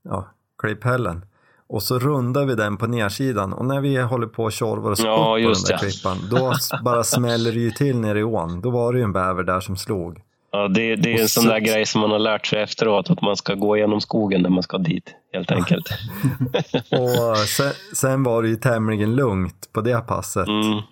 [0.04, 1.24] ja, klipphällen.
[1.66, 5.00] Och så rundar vi den på nedsidan och när vi håller på och tjorvar oss
[5.00, 5.78] Ja, upp på den där det.
[5.78, 6.52] klippan, då
[6.84, 8.60] bara smäller det ju till nere i ån.
[8.60, 10.22] Då var det ju en bäver där som slog.
[10.56, 13.10] Ja, det, det är en sån så- där grej som man har lärt sig efteråt,
[13.10, 15.86] att man ska gå igenom skogen när man ska dit, helt enkelt.
[16.90, 20.48] Och sen, sen var det ju tämligen lugnt på det passet.
[20.48, 20.82] Mm.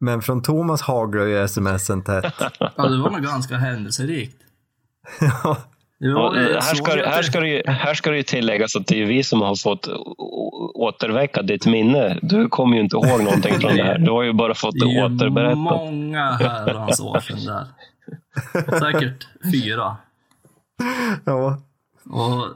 [0.00, 2.34] Men från Thomas haglar ju smsen tätt.
[2.76, 4.36] Ja, det var nog ganska händelserikt.
[5.98, 9.06] Ja, här, ska, här, ska det, ju- här ska det ju tilläggas att det är
[9.06, 9.88] vi som har fått
[10.74, 12.18] återväcka ditt minne.
[12.22, 13.98] Du kommer ju inte ihåg någonting från det här.
[13.98, 15.58] Du har ju bara fått det är det ju återberättat.
[15.58, 17.64] många herrans år sedan där.
[18.78, 19.96] Säkert fyra.
[21.24, 21.62] ja.
[22.04, 22.54] Och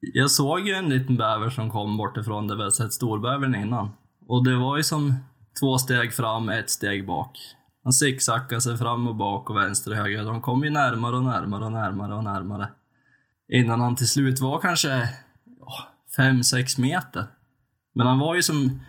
[0.00, 3.90] jag såg ju en liten bäver som kom bortifrån där vi hade sett storbävern innan.
[4.26, 5.14] Och det var ju som
[5.60, 7.38] två steg fram, ett steg bak.
[7.84, 10.24] Han zigzackade sig fram och bak och vänster och höger.
[10.24, 12.68] De kom ju närmare och närmare och närmare och närmare.
[13.48, 14.88] Innan han till slut var kanske
[15.60, 15.72] ja,
[16.16, 17.26] fem, sex meter.
[17.94, 18.80] Men han var ju som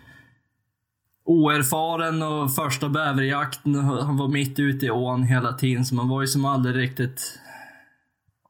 [1.24, 3.74] oerfaren och första bäverjakten.
[3.84, 7.38] Han var mitt ute i ån hela tiden, så man var ju som aldrig riktigt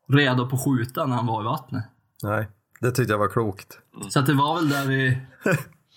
[0.09, 1.85] redo på att skjuta när han var i vattnet.
[2.23, 2.49] Nej,
[2.81, 3.79] det tyckte jag var klokt.
[4.09, 5.17] Så att det var väl där vid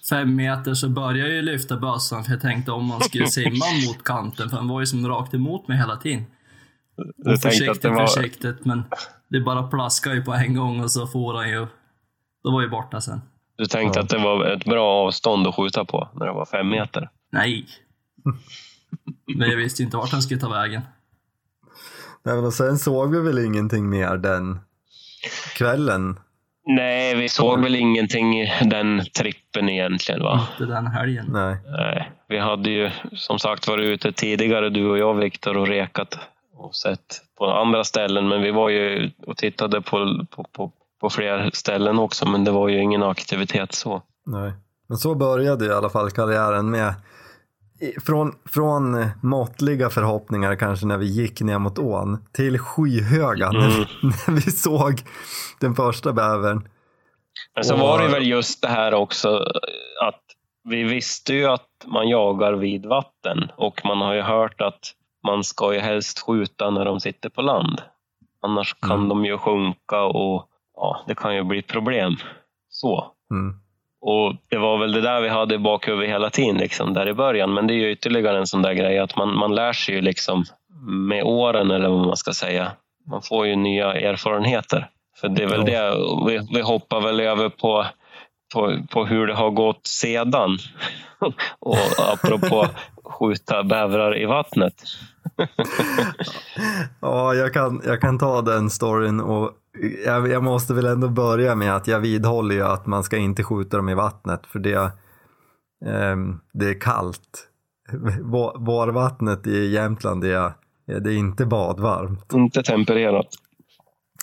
[0.09, 3.65] fem meter så började jag ju lyfta bössan för jag tänkte om man skulle simma
[3.87, 6.25] mot kanten för han var ju som rakt emot mig hela tiden.
[6.97, 8.07] Du Och att försiktigt, det var...
[8.07, 8.83] försiktigt men
[9.27, 11.67] det bara plaskade ju på en gång och så får han ju...
[12.43, 13.21] Då var ju borta sen.
[13.57, 14.03] Du tänkte Ja.
[14.03, 17.09] att det var ett bra avstånd att skjuta på när det var fem meter.
[17.31, 17.65] Nej.
[19.37, 20.81] Men jag visste ju inte vart han skulle ta vägen.
[22.23, 24.59] Nej, men och sen såg vi väl ingenting mer den
[25.55, 26.19] kvällen.
[26.67, 30.23] Nej, vi såg väl ingenting i den trippen egentligen.
[30.23, 30.47] va?
[30.51, 31.25] Inte den helgen.
[31.29, 31.57] Nej.
[31.65, 36.19] Nej, vi hade ju som sagt varit ute tidigare, du och jag Viktor, och rekat
[36.55, 38.27] och sett på andra ställen.
[38.27, 40.71] Men vi var ju och tittade på, på, på,
[41.05, 44.01] på fler ställen också, men det var ju ingen aktivitet så.
[44.25, 44.53] Nej.
[44.87, 46.93] Men så började i alla fall karriären med
[48.05, 53.85] från, från måttliga förhoppningar kanske när vi gick ner mot ån till skyhöga när, Mm.
[54.27, 54.93] när vi såg
[55.59, 56.67] den första bävern.
[57.55, 59.37] Men så var det väl just det här också
[60.01, 60.21] att
[60.69, 64.79] vi visste ju att man jagar vid vatten och man har ju hört att
[65.27, 67.81] man ska ju helst skjuta när de sitter på land.
[68.41, 69.09] Annars kan Mm.
[69.09, 72.15] de ju sjunka och ja, det kan ju bli problem.
[72.69, 73.11] Så.
[73.31, 73.59] Mm.
[74.01, 77.13] Och det var väl det där vi hade i bakhuvudet hela tiden, liksom, där i
[77.13, 77.53] början.
[77.53, 80.01] Men det är ju ytterligare en sån där grej att man, man lär sig ju
[80.01, 80.43] liksom
[80.87, 82.71] med åren, eller vad man ska säga.
[83.07, 84.89] Man får ju nya erfarenheter.
[85.21, 85.93] För det är väl det,
[86.27, 87.85] vi, vi hoppar väl över på,
[88.53, 90.57] på, på hur det har gått sedan.
[91.59, 91.77] Och
[92.13, 92.67] apropå
[93.03, 94.73] skjuta bävrar i vattnet.
[97.01, 99.51] Ja, jag kan, jag kan ta den storyn och
[100.05, 103.43] jag, jag måste väl ändå börja med att jag vidhåller ju att man ska inte
[103.43, 104.91] skjuta dem i vattnet för det,
[105.85, 107.47] ehm, det är kallt.
[108.21, 110.53] Vå- Vårvattnet i Jämtland det är,
[110.99, 112.33] det är inte badvarmt.
[112.33, 113.27] Inte tempererat.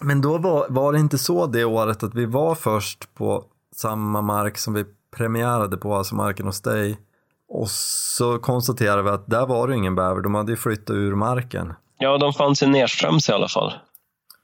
[0.03, 3.45] Men då var, var det inte så det året att vi var först på
[3.77, 4.85] samma mark som vi
[5.17, 6.99] premiärade på, alltså marken hos dig.
[7.49, 11.15] Och så konstaterade vi att där var det ingen bäver, de hade ju flyttat ur
[11.15, 11.73] marken.
[11.99, 13.73] Ja, de fanns i nedströms i alla fall.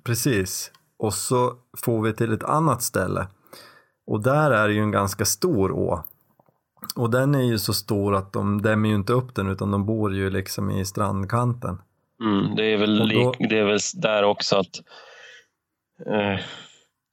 [0.05, 0.71] Precis.
[0.99, 1.53] Och så
[1.85, 3.27] får vi till ett annat ställe.
[4.07, 6.05] Och där är det ju en ganska stor å.
[6.97, 9.87] Och den är ju så stor att de dämmer ju inte upp den utan de
[9.87, 11.79] bor ju liksom i strandkanten.
[12.25, 14.77] Mm, det, är väl då- det är väl där också att
[16.07, 16.45] eh,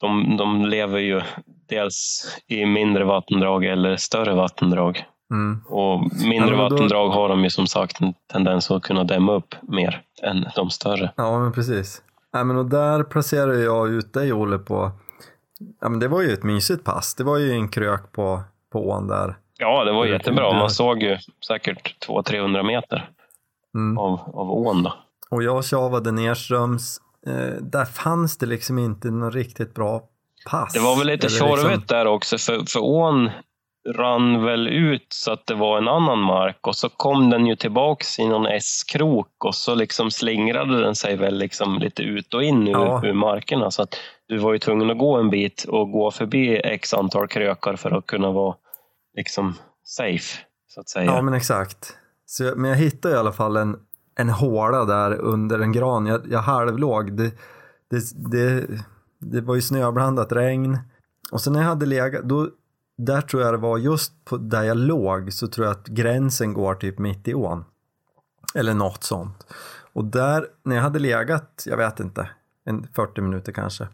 [0.02, 1.22] de, de lever ju
[1.68, 5.06] dels i mindre vattendrag eller större vattendrag.
[5.32, 5.62] Mm.
[5.70, 9.34] Och mindre Ja, då- vattendrag har de ju som sagt en tendens att kunna dämma
[9.34, 11.12] upp mer än de större.
[11.16, 12.02] Ja men precis.
[12.32, 14.92] Ja, men och där placerade jag ut dig Olle på,
[15.82, 17.16] ja men det var ju ett mysigt pass.
[17.16, 18.42] Det var ju en krök på,
[18.72, 19.36] på ån där.
[19.58, 20.54] Ja, det var jättebra.
[20.54, 23.10] Man såg ju säkert 200-300 meter
[23.76, 23.98] Mm.
[23.98, 24.84] av, av ån.
[24.84, 24.94] Då.
[25.30, 27.02] Och jag tjavade nerströms.
[27.28, 30.02] Eh, där fanns det liksom inte något riktigt bra
[30.46, 30.74] pass.
[30.74, 33.30] Det var väl lite Eller tjorvigt liksom- där också, för, för ån
[33.96, 37.56] rann väl ut så att det var en annan mark och så kom den ju
[37.56, 42.44] tillbaks i någon S-krok och så liksom slingrade den sig väl liksom lite ut och
[42.44, 43.02] in ur, Ja.
[43.06, 43.72] ur markerna.
[43.72, 43.96] Så att
[44.28, 47.92] du var ju tvungen att gå en bit och gå förbi x antal krökar för
[47.92, 48.56] att kunna vara
[49.18, 51.06] liksom safe, så att säga.
[51.06, 51.94] Ja men exakt.
[52.26, 53.76] Så jag, men jag hittade i alla fall en,
[54.20, 56.06] en håla där under en gran.
[56.06, 57.18] Jag, jag halvlåg.
[57.18, 57.32] Det,
[57.90, 58.68] det, det,
[59.32, 60.78] det var ju snöblandat regn.
[61.32, 62.50] Och sen när jag hade legat, då,
[62.98, 66.54] där tror jag det var just på där jag låg så tror jag att gränsen
[66.54, 67.66] går typ mitt i ån.
[68.56, 69.54] Eller något sånt.
[69.94, 72.30] Och där, när jag hade legat, jag vet inte,
[72.66, 73.88] en 40 minuter kanske.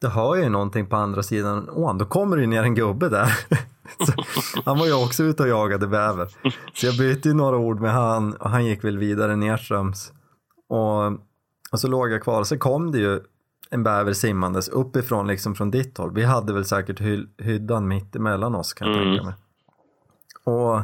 [0.00, 1.98] Då hör jag ju någonting på andra sidan ån.
[1.98, 3.38] Då kommer det ju ner en gubbe där.
[4.06, 4.12] Så,
[4.64, 6.28] han var ju också ute och jagade bäver.
[6.74, 10.12] Så jag bytte ju några ord med han och han gick väl vidare nerströms.
[10.68, 11.06] Och,
[11.72, 12.44] och så låg jag kvar.
[12.44, 13.20] Så kom det ju
[13.74, 16.12] en bäver simmandes uppifrån liksom från ditt håll.
[16.14, 19.08] Vi hade väl säkert hy hyddan mitt emellan oss kan jag Mm.
[19.08, 19.34] tänka mig.
[20.44, 20.82] Och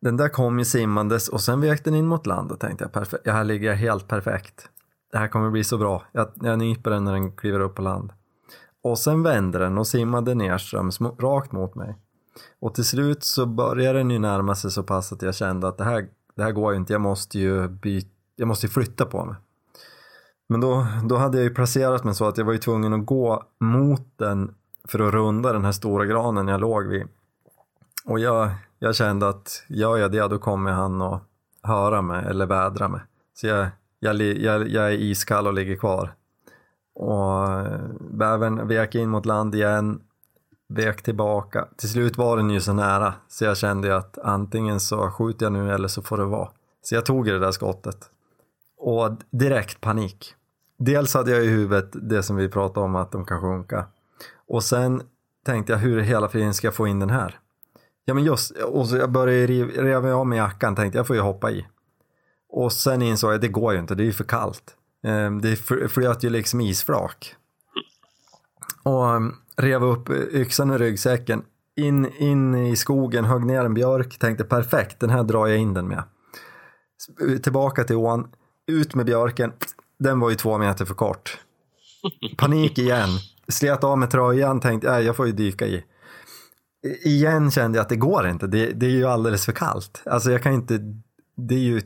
[0.00, 2.92] den där kom ju simmandes och sen vek den in mot land och tänkte jag,
[2.92, 4.68] perfekt, ja, här ligger jag helt perfekt.
[5.12, 6.02] Det här kommer bli så bra.
[6.12, 8.12] Jag, jag nyper den när den kliver upp på land.
[8.82, 11.96] Och sen vände den och simmade nerströms rakt mot mig.
[12.60, 15.78] Och till slut så började den ju närma sig så pass att jag kände att
[15.78, 19.24] det här, det här går ju inte, jag måste ju byta, jag måste flytta på
[19.24, 19.36] mig.
[20.48, 23.06] Men då, då hade jag ju placerat mig så att jag var ju tvungen att
[23.06, 24.54] gå mot den
[24.88, 27.08] för att runda den här stora granen jag låg vid.
[28.04, 31.22] Och jag, jag kände att gör jag det då kommer han att
[31.62, 33.00] höra mig eller vädra mig.
[33.34, 33.68] Så jag,
[34.00, 36.14] jag, jag, jag är iskall och ligger kvar.
[36.94, 37.80] Och eh,
[38.10, 40.00] bävern vek in mot land igen,
[40.68, 41.68] vek tillbaka.
[41.76, 45.52] Till slut var den ju så nära så jag kände att antingen så skjuter jag
[45.52, 46.48] nu eller så får det vara.
[46.82, 48.10] Så jag tog det där skottet.
[48.78, 50.34] Och direkt panik.
[50.78, 53.86] Dels hade jag i huvudet det som vi pratade om att de kan sjunka.
[54.48, 55.02] Och sen
[55.44, 57.38] tänkte jag hur i hela friden ska jag få in den här?
[58.04, 61.16] Ja men just, och så jag började riva reva av mig jackan tänkte jag får
[61.16, 61.66] ju hoppa i.
[62.48, 64.76] Och sen insåg jag det går ju inte, det är ju för kallt.
[65.02, 65.56] Ehm, det
[65.88, 67.34] flöt ju liksom isflak.
[68.82, 71.42] Och ehm, rev upp yxan ur ryggsäcken.
[71.76, 75.74] in, in i skogen, högg ner en björk, tänkte perfekt, den här drar jag in
[75.74, 76.02] den med.
[77.42, 78.28] Tillbaka till ån,
[78.66, 79.52] ut med björken,
[79.98, 81.38] den var ju två meter för kort.
[82.36, 83.08] Panik igen,
[83.48, 85.84] slet av med tröjan, tänkte äh, jag får ju dyka i.
[86.84, 90.02] I- Igen kände jag att det går inte, det, det är ju alldeles för kallt.
[90.06, 90.78] Alltså jag kan inte,
[91.36, 91.80] det är ju,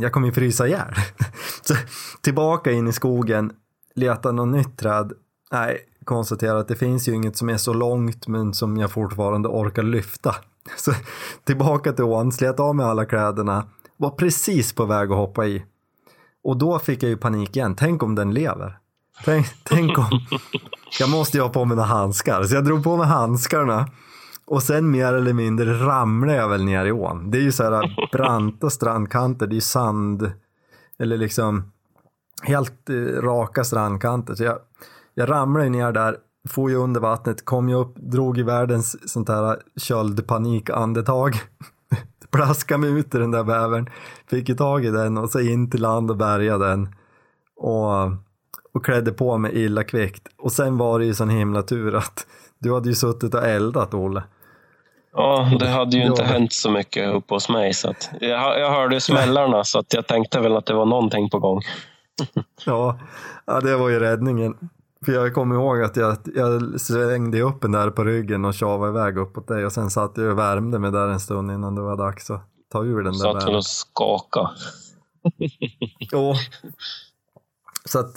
[0.00, 0.94] jag kommer ju frysa ihjäl.
[1.62, 1.74] Så,
[2.20, 3.52] tillbaka in i skogen,
[3.94, 5.12] leta något nytt träd.
[5.52, 9.48] Nej, konstatera att det finns ju inget som är så långt men som jag fortfarande
[9.48, 10.34] orkar lyfta.
[10.76, 10.92] Så
[11.44, 13.66] tillbaka till ån, slet av med alla kläderna,
[13.96, 15.64] var precis på väg att hoppa i.
[16.44, 18.78] Och då fick jag ju panik igen, tänk om den lever.
[19.24, 20.10] Tänk, tänk om,
[21.00, 22.42] jag måste ju ha på mig några handskar.
[22.42, 23.86] Så jag drog på mig handskarna
[24.46, 27.30] och sen mer eller mindre ramlade jag väl ner i ån.
[27.30, 30.32] Det är ju så här branta strandkanter, det är ju sand,
[30.98, 31.72] eller liksom
[32.42, 34.34] helt eh, raka strandkanter.
[34.34, 34.58] Så jag,
[35.14, 36.16] jag ramlade ju ner där,
[36.48, 41.34] får ju under vattnet, kom ju upp, drog i världens sånt här köldpanikandetag.
[42.30, 43.90] Plaskade mig ut i den där bävern,
[44.30, 46.94] fick ju tag i den och så in till land och bärgade den.
[47.56, 48.04] Och,
[48.74, 50.28] och klädde på mig illa kvickt.
[50.38, 52.26] Och sen var det ju sån himla tur att
[52.58, 54.22] du hade ju suttit och eldat, Olle.
[55.12, 57.74] Ja, det hade ju inte hänt så mycket uppe hos mig.
[57.74, 61.30] Så att jag, jag hörde smällarna så att jag tänkte väl att det var någonting
[61.30, 61.60] på gång.
[62.66, 62.98] Ja,
[63.46, 64.54] ja, det var ju räddningen.
[65.06, 68.90] För jag kommer ihåg att jag, jag svängde upp den där på ryggen och tjavade
[68.90, 71.80] iväg uppåt dig och sen satt jag och värmde mig där en stund innan det
[71.82, 73.56] var dags att ta ur den där Satt bären.
[73.56, 74.50] och skaka.
[76.12, 76.34] Ja.
[77.84, 78.14] Så att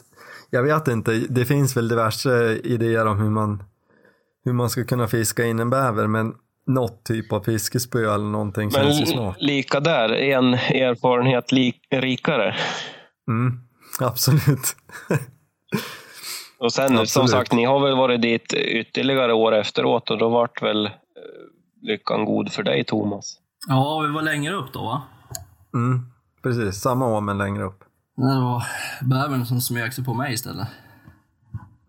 [0.50, 3.64] jag vet inte, det finns väl diverse idéer om hur man,
[4.46, 6.34] hur man ska kunna fiska in en bäver men
[6.68, 9.36] något typ av fiskespö eller någonting Men känns ju smart.
[9.40, 12.56] lika där, en erfarenhet lik, rikare.
[13.28, 13.60] Mm,
[14.00, 14.76] absolut.
[16.64, 17.30] Och sen som Absolut.
[17.30, 20.92] sagt, ni har väl varit dit ytterligare år efteråt och då vart väl eh,
[21.82, 23.40] lyckan god för dig Thomas?
[23.68, 25.02] Ja, vi var längre upp då va?
[25.74, 26.12] Mm,
[26.44, 27.84] precis, samma år men längre upp.
[28.16, 28.64] Det var
[29.02, 30.68] bävern som smög sig på mig istället.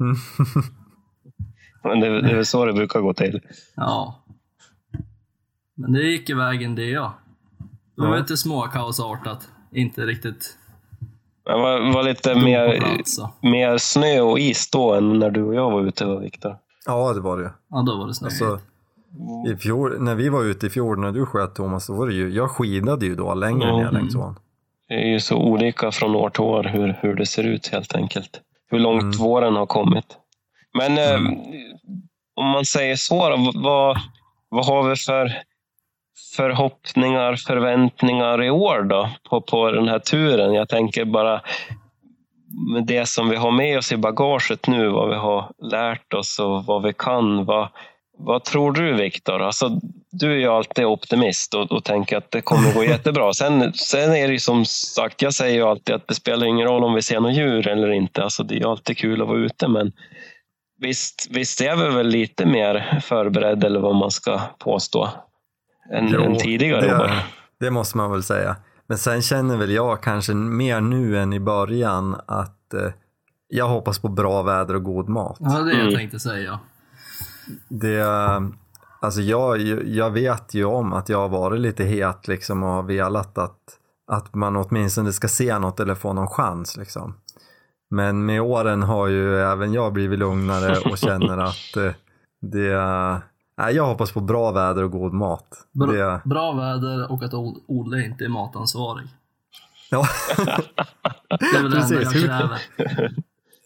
[0.00, 0.16] Mm.
[1.82, 3.40] Men det, det är väl så det brukar gå till.
[3.76, 4.24] Ja.
[5.74, 7.14] Men det gick i vägen det ja.
[7.96, 8.16] Det var Ja.
[8.20, 9.48] lite småkaosartat.
[9.72, 10.58] Inte riktigt
[11.46, 13.16] Men var, var lite mer, plats.
[13.16, 13.30] Så.
[13.40, 16.56] mer snö och is då än när du och jag var ute, va, Viktor?
[16.86, 17.52] Ja, det var det.
[17.70, 18.42] Ja, då var det snöigt.
[18.42, 18.60] Alltså,
[19.52, 22.14] i fjol, när vi var ute i fjol när du sköt Thomas, då var det
[22.14, 23.82] ju, jag skidade ju då längre Mm.
[23.84, 24.38] ner längs ån.
[24.88, 27.94] Det är ju så olika från år till år hur, hur det ser ut helt
[27.94, 28.40] enkelt.
[28.70, 29.16] Hur långt Mm.
[29.16, 30.04] våren har kommit.
[30.78, 31.30] Men eh,
[32.36, 33.96] om man säger så då, vad,
[34.48, 35.32] vad har vi för
[36.36, 40.54] förhoppningar, förväntningar i år då på, på den här turen?
[40.54, 41.40] Jag tänker bara
[42.72, 46.38] med det som vi har med oss i bagaget nu, vad vi har lärt oss
[46.38, 47.44] och vad vi kan.
[47.44, 47.68] Vad,
[48.18, 49.42] vad tror du Viktor?
[49.42, 53.32] Alltså, du är ju alltid optimist och, och tänker att det kommer gå jättebra.
[53.32, 56.66] Sen, sen är det ju som sagt, jag säger ju alltid att det spelar ingen
[56.66, 58.22] roll om vi ser något djur eller inte.
[58.22, 59.92] Alltså, det är alltid kul att vara ute men
[60.80, 65.08] visst, visst är vi väl lite mer förberedda eller vad man ska påstå
[65.92, 67.06] än, Jo, än tidigare år.
[67.08, 67.22] det,
[67.60, 68.56] det måste man väl säga.
[68.86, 72.92] Men sen känner väl jag kanske mer nu än i början att eh,
[73.48, 75.36] jag hoppas på bra väder och god mat.
[75.40, 75.86] Ja, det är det Mm.
[75.86, 76.60] jag tänkte säga.
[77.68, 78.04] Det,
[79.00, 82.82] alltså jag, jag vet ju om att jag har varit lite het liksom och har
[82.82, 83.58] velat att,
[84.12, 87.14] att man åtminstone ska se något eller få någon chans liksom.
[87.90, 91.92] Men med åren har ju även jag blivit lugnare och känner att eh,
[92.40, 92.74] det,
[93.58, 95.48] nej, jag hoppas på bra väder och god mat.
[95.72, 97.34] Bra, Det, bra väder och att
[97.68, 99.06] Olle inte är matansvarig.
[99.90, 100.06] ja.
[101.28, 102.22] Det är väl det enda jag Precis.
[102.22, 102.60] Hur- kräver.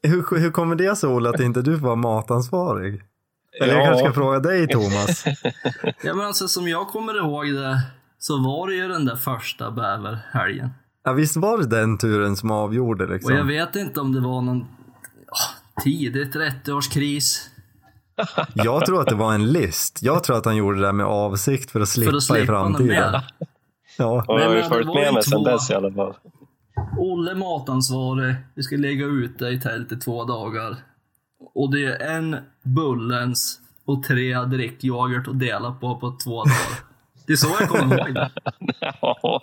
[0.03, 3.03] hur, hur kommer det sig Ola att inte du får vara matansvarig?
[3.61, 3.87] Eller jag Ja.
[3.87, 5.25] kanske ska fråga dig Thomas.
[6.03, 7.81] Ja, men alltså, som jag kommer ihåg det
[8.19, 10.71] så var det ju den där första bäverhelgen.
[11.05, 13.47] Ja, visst var det den turen som avgjorde Och jag liksom?
[13.49, 14.61] vet inte om det var någon
[15.27, 17.49] ah, tidig 30-årskris.
[18.55, 19.99] Jag tror att det var en list.
[20.03, 22.43] Jag tror att han gjorde det där med avsikt för att slippa, För att slippa
[22.43, 23.21] i framtiden.
[23.99, 24.25] Ja.
[24.29, 26.15] Och jag har ju Men, men, följt med mig sedan dess i alla fall.
[26.99, 28.35] Olle matansvarig.
[28.55, 30.77] Vi ska ligga ute i tält i två dagar.
[31.55, 36.88] Och det är en Bullens och tre drickyoghurt att dela på på två dagar.
[37.29, 38.31] Det är så jag kommer ihåg det.
[39.01, 39.43] Ja,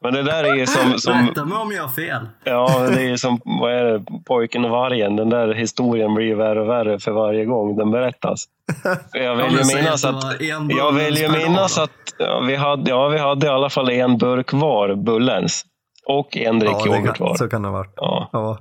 [0.00, 2.28] men- det där är ju som, som Rätta mig om jag har fel.
[2.44, 5.16] Ja, det är ju som vad är det, pojken och vargen.
[5.16, 8.44] Den där historien blir ju värre och värre för varje gång den berättas.
[9.12, 13.18] Jag vill ju minnas att jag vill ju minnas att ja, vi, hade, ja, vi
[13.18, 15.64] hade i alla fall en burk var, Bullens.
[16.06, 17.34] Och en Ja, det drickyoghurt kan, var.
[17.34, 17.92] så kan det ha varit.
[17.96, 18.28] Ja.
[18.32, 18.58] Ja.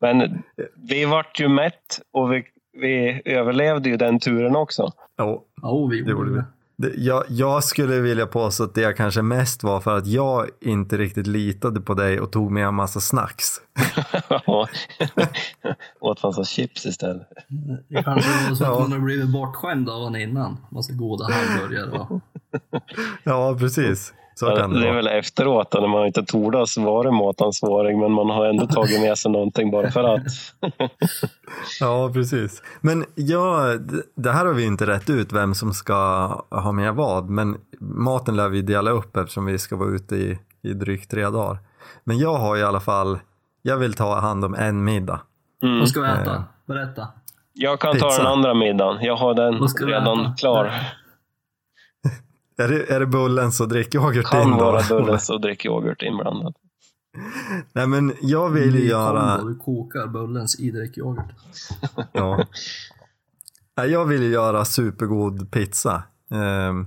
[0.00, 0.42] Men
[0.88, 2.44] vi vart ju mätt och vi
[2.80, 4.92] vi överlevde ju den turen också.
[5.16, 6.36] Ja, Ja, vi det gjorde gjorde vi.
[6.36, 6.44] det.
[6.76, 10.96] Det, jag, jag skulle vilja påstå att det kanske mest var för att jag inte
[10.96, 13.46] riktigt litade på dig och tog med en massa snacks.
[14.46, 14.68] Ja.
[16.00, 17.28] Åt massa chips istället.
[17.88, 18.78] Det kanske var så att Ja.
[18.80, 20.56] man har blivit bortskämd av honom innan.
[20.70, 22.20] Massa goda hamburgare och...
[23.24, 24.12] Ja, precis.
[24.34, 28.12] Så kan det det är väl efteråt då, när man inte tordas vara matansvarig men
[28.12, 30.22] man har ändå tagit med sig någonting bara för att.
[31.80, 32.62] Ja, precis.
[32.80, 33.74] Men ja,
[34.14, 35.94] det här har vi inte rätt ut vem som ska
[36.50, 40.38] ha med vad, men maten lär vi dela upp eftersom vi ska vara ute i,
[40.62, 41.58] i drygt tre dagar.
[42.04, 43.18] Men jag har i alla fall,
[43.62, 45.20] jag vill ta hand om en middag.
[45.62, 45.78] Mm.
[45.78, 46.44] Vad ska vi äta?
[46.66, 47.08] Berätta.
[47.52, 48.22] Jag kan ta Pizza.
[48.22, 49.04] den andra middagen.
[49.04, 50.72] Jag har den redan klar.
[52.56, 54.56] Är det, är det bullens och drickyoghurt Kan in då?
[54.64, 56.54] vara Bullens och drickyoghurt inblandad.
[57.72, 59.42] Nej, men jag vill ju göra...
[59.42, 61.34] Du kokar Bullens i drickyoghurt.
[62.12, 62.44] Ja.
[63.76, 66.02] Nej, Jag vill ju göra supergod pizza.
[66.30, 66.86] Ehm,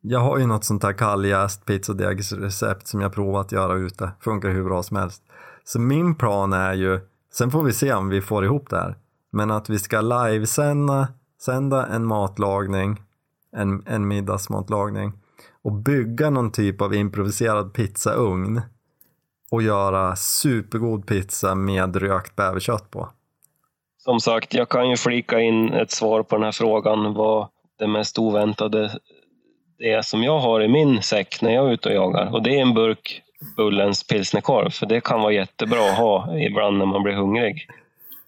[0.00, 4.10] Jag har ju något sånt här kalljäst pizzadegsrecept som jag provat att göra ute.
[4.20, 5.22] Funkar hur bra som helst.
[5.64, 7.00] Så min plan är ju,
[7.34, 8.96] sen får vi se om vi får ihop det här,
[9.32, 11.08] men att vi ska livesända
[11.40, 13.02] sända en matlagning,
[13.56, 15.12] en, en middagsmatlagning
[15.62, 18.60] och bygga någon typ av improviserad pizzaugn
[19.50, 23.08] och göra supergod pizza med rökt bäverkött på.
[23.98, 27.86] Som sagt, jag kan ju flika in ett svar på den här frågan vad det
[27.86, 28.98] mest oväntade
[29.78, 32.34] är som jag har i min säck när jag är ute och jagar.
[32.34, 33.22] Och det är en burk
[33.56, 37.68] Bullens pilsnerkorv, för det kan vara jättebra att ha ibland när man blir hungrig.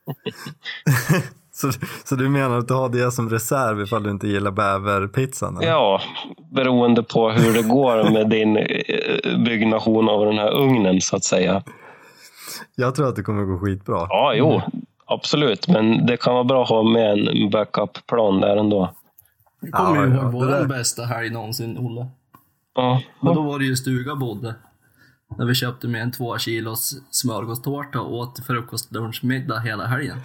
[1.61, 1.73] Så,
[2.05, 5.57] så du menar att du har det som reserv ifall du inte gillar bäverpizzan?
[5.57, 5.69] eller?
[5.69, 6.01] Ja,
[6.53, 11.25] beroende på hur det går med din eh, byggnation av den här ugnen så att
[11.25, 11.63] säga.
[12.75, 14.07] Jag tror att det kommer gå skitbra.
[14.09, 14.61] Ja, jo,
[15.07, 15.69] absolut.
[15.69, 18.95] Men det kan vara bra att ha med en backup-plan där ändå.
[19.61, 22.07] Jag kommer Ja, ju ja, ihåg det vår bästa helg någonsin, Olle.
[22.75, 24.55] Ja, Men då var det ju stuga bodde.
[25.39, 30.19] När vi köpte med en två kilos smörgåstårta och åt frukost, lunch, middag hela helgen.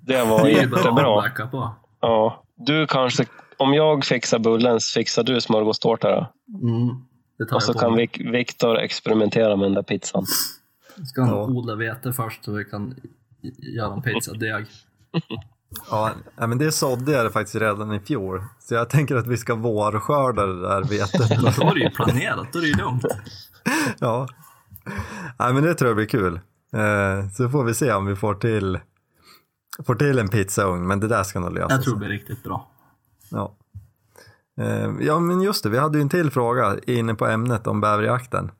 [0.00, 1.72] Det var Det bra jättebra.
[2.00, 3.26] Ja, du kanske,
[3.56, 6.32] om jag fixar Bullens, fixar du smörgåstårta då?
[6.68, 6.88] Mm,
[7.54, 7.96] Och så kan
[8.32, 10.26] Viktor experimentera med den där pizzan.
[11.06, 11.44] Ska Ja.
[11.44, 12.94] odla vete först så vi kan
[13.76, 14.66] göra en pizzadeg.
[15.90, 18.42] Ja, men det sådde jag faktiskt redan i fjol.
[18.58, 21.28] Så jag tänker att vi ska vårskörda det där vetet.
[21.60, 23.04] Då är det ju planerat, då är det ju lugnt.
[23.98, 24.28] ja.
[25.38, 26.40] Nej, men det tror jag blir kul.
[26.74, 28.78] Eh, så får vi se om vi får till,
[29.86, 32.42] får till en pizzaugn, men det där ska nog lösa Jag tror det blir riktigt
[32.42, 32.70] bra.
[33.30, 33.56] Ja.
[34.60, 37.80] Eh, ja, men just det, vi hade ju en till fråga inne på ämnet om
[37.80, 38.50] bäverjakten.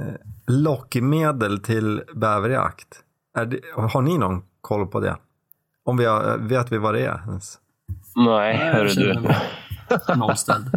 [0.00, 0.14] Eh,
[0.46, 3.02] lockmedel till bäverjakt.
[3.36, 5.16] Är det, har ni någon koll på det?
[5.84, 7.58] Om vi har, vet vi vad det är ens?
[8.16, 9.34] Nej, hörru du.
[10.16, 10.70] nollställd.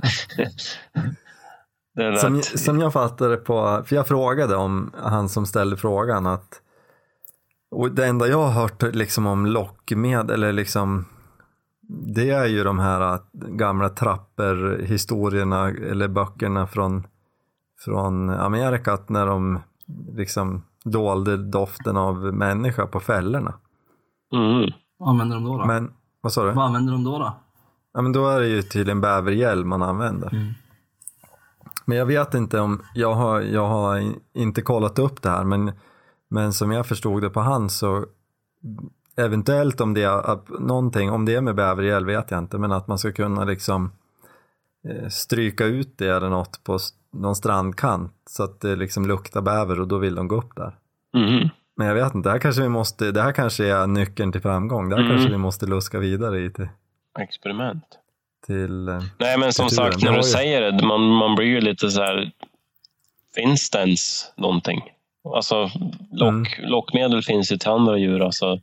[2.19, 6.61] Som, som jag fattade på, för jag frågade om han som ställde frågan att
[7.71, 11.05] och det enda jag har hört liksom om lockmedel eller liksom
[11.89, 17.07] det är ju de här gamla trapper historierna eller böckerna från,
[17.85, 19.59] från Amerika att när de
[20.13, 23.53] liksom dolde doften av människa på fällorna.
[24.33, 24.71] Mm.
[24.97, 25.57] Vad använder de då?
[25.57, 25.65] då?
[25.65, 25.91] Men
[26.21, 26.51] vad sa du?
[26.51, 27.19] Vad använder de då?
[27.19, 27.33] då?
[27.93, 30.29] Ja men då är det ju tydligen bäverhjälm man använder.
[30.29, 30.53] Mm.
[31.85, 35.43] Men jag vet inte om, jag har, jag har in- inte kollat upp det här
[35.43, 35.71] men,
[36.29, 38.05] men som jag förstod det på han så
[39.17, 42.87] eventuellt om det är någonting, om det är med bävergäll vet jag inte men att
[42.87, 43.91] man ska kunna liksom
[44.89, 46.79] eh, stryka ut det eller något på
[47.13, 50.75] någon strandkant så att det liksom luktar bäver och då vill de gå upp där.
[51.15, 51.49] Mm.
[51.77, 54.41] Men jag vet inte, det här kanske vi måste, det här kanske är nyckeln till
[54.41, 54.89] framgång.
[54.89, 55.13] Det här Mm.
[55.15, 56.67] kanske vi måste luska vidare i till,
[57.19, 57.83] Experiment.
[58.45, 61.61] till eh, Nej, men som sagt, när du ju- säger det, man, man blir ju
[61.61, 62.31] lite så här...
[63.35, 64.81] Finns det ens någonting?
[65.35, 65.69] Alltså,
[66.11, 66.69] lock, Mm.
[66.71, 68.21] lockmedel finns ju till andra djur.
[68.21, 68.59] Alltså,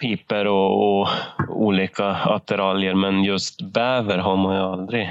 [0.00, 1.08] piper och, och
[1.48, 5.02] olika attiraljer, men just bäver har man ju aldrig...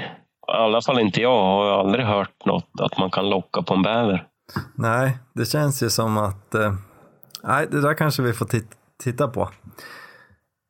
[0.48, 3.82] I alla fall inte jag har aldrig hört något att man kan locka på en
[3.82, 4.24] bäver.
[4.74, 6.72] Nej, det känns ju som att eh,
[7.42, 9.48] nej, det där kanske vi får tit- titta på.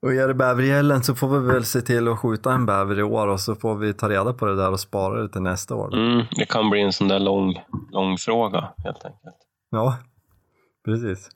[0.06, 3.02] Och är det bävergällen så får vi väl se till att skjuta en bäver i
[3.02, 5.74] år och så får vi ta reda på det där och spara det till nästa
[5.74, 5.94] år.
[5.94, 7.60] Mm, det kan bli en sån där lång,
[7.92, 9.36] lång fråga helt enkelt.
[9.70, 9.96] Ja,
[10.84, 11.28] precis.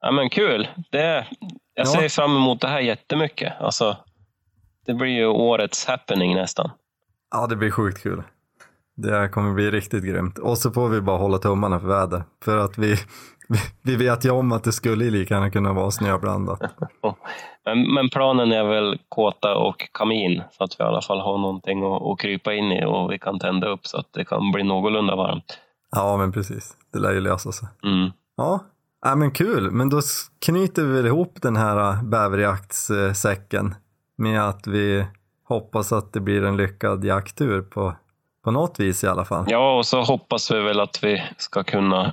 [0.00, 0.68] Ja, men kul!
[0.92, 1.26] Det, jag
[1.74, 1.84] Ja.
[1.86, 3.52] ser fram emot det här jättemycket.
[3.60, 3.96] Alltså,
[4.86, 6.70] det blir ju årets happening nästan.
[7.30, 8.22] Ja, det blir sjukt kul.
[8.96, 10.38] Det kommer bli riktigt grymt.
[10.38, 12.22] Och så får vi bara hålla tummarna för väder.
[12.44, 12.96] För att vi,
[13.82, 16.60] vi vet ju om att det skulle lika gärna kunna vara snöblandat.
[17.64, 21.38] Men, men planen är väl kåta och kamin så att vi i alla fall har
[21.38, 24.52] någonting att, att krypa in i och vi kan tända upp så att det kan
[24.52, 25.58] bli någorlunda varmt.
[25.90, 26.76] Ja, men precis.
[26.92, 27.68] Det lär ju lösa sig.
[27.84, 28.10] Mm.
[28.36, 28.60] Ja,
[29.04, 29.70] ja men kul.
[29.70, 30.00] Men då
[30.46, 33.74] knyter vi väl ihop den här bäverjaktssäcken
[34.18, 35.06] med att vi
[35.48, 37.94] hoppas att det blir en lyckad jakttur på,
[38.44, 39.44] på något vis i alla fall.
[39.48, 42.12] Ja, och så hoppas vi väl att vi ska kunna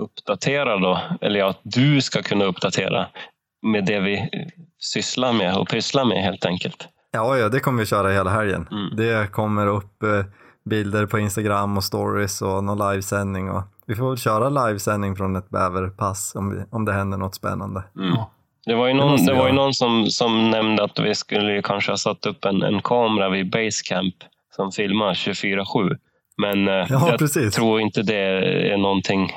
[0.00, 3.06] uppdatera då, eller ja, att du ska kunna uppdatera
[3.62, 4.28] med det vi
[4.78, 6.88] sysslar med och pysslar med helt enkelt.
[7.12, 8.68] Ja, ja, det kommer vi köra hela helgen.
[8.70, 8.96] Mm.
[8.96, 10.24] Det kommer upp eh,
[10.64, 13.50] bilder på Instagram och stories och någon livesändning.
[13.50, 17.34] Och vi får väl köra livesändning från ett bäverpass om, vi, om det händer något
[17.34, 17.82] spännande.
[17.96, 18.16] Mm.
[18.66, 21.92] Det var ju någon, det var ju någon som, som nämnde att vi skulle kanske
[21.92, 24.14] ha satt upp en, en kamera vid Basecamp
[24.56, 25.98] som filmar 24-7.
[26.40, 27.54] Men eh, Ja, jag precis.
[27.54, 28.14] tror inte det
[28.72, 29.30] är någonting,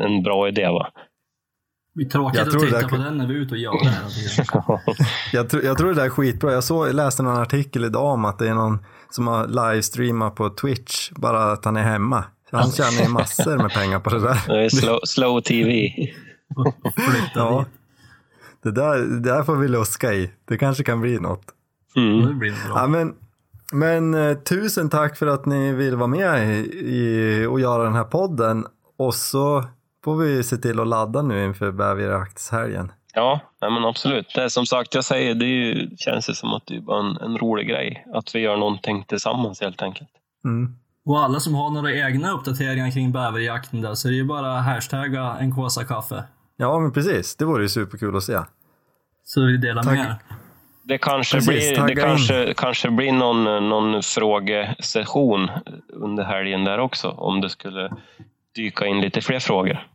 [0.00, 0.68] en bra idé.
[0.68, 0.90] va?
[0.94, 3.92] Det blir tråkigt Jag att titta där på den när vi är ute och jagar.
[5.32, 6.52] Jag, tror- jag tror det där är skitbra.
[6.52, 8.78] Jag, såg, jag läste någon artikel idag om att det är någon
[9.10, 12.24] som har livestreamat på Twitch, bara att han är hemma.
[12.52, 14.38] Han tjänar ju massor med pengar på det där.
[14.46, 15.90] Det är slow, slow TV.
[17.34, 17.64] Ja.
[18.62, 20.30] Det där, det där får vi luska i.
[20.48, 21.44] Det kanske kan bli något.
[21.96, 22.26] Mm.
[22.26, 22.78] Det blir nog bra.
[22.80, 23.14] Ja, men,
[23.74, 27.94] men eh, tusen tack för att ni vill vara med i, i, och göra den
[27.94, 28.66] här podden.
[28.98, 29.64] Och så
[30.04, 32.92] får vi se till att ladda nu inför bäverjaktshelgen.
[33.14, 34.32] Ja, nej men absolut.
[34.34, 36.80] Det är som sagt, jag säger, det är ju, känns det som att det är
[36.80, 38.06] bara en, en rolig grej.
[38.14, 40.10] Att vi gör någonting tillsammans helt enkelt.
[40.44, 40.74] Mm.
[41.06, 44.60] Och alla som har några egna uppdateringar kring bäverjakten där så är det ju bara
[44.60, 46.24] hashtagga en kåsa kaffe.
[46.56, 47.36] Ja, men precis.
[47.36, 48.38] Det vore ju superkul att se.
[49.24, 49.92] Så vi delar Tack.
[49.92, 50.16] med er.
[50.86, 51.98] Det kanske Precis, blir, det in.
[51.98, 55.50] kanske, kanske blir någon, någon frågesession
[55.92, 57.08] under helgen där också.
[57.10, 57.92] Om det skulle
[58.56, 59.86] dyka in lite fler frågor.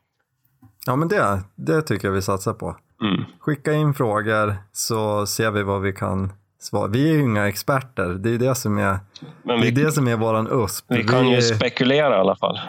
[0.85, 2.75] Ja, men det, det tycker jag vi satsar på.
[3.01, 3.23] Mm.
[3.39, 6.87] Skicka in frågor så ser vi vad vi kan svara.
[6.87, 8.05] Vi är ju inga experter.
[8.09, 8.99] Det är det som är,
[9.43, 10.85] Men det är, vi, det som är våran USP.
[10.87, 12.59] vi kan ju spekulera i alla fall.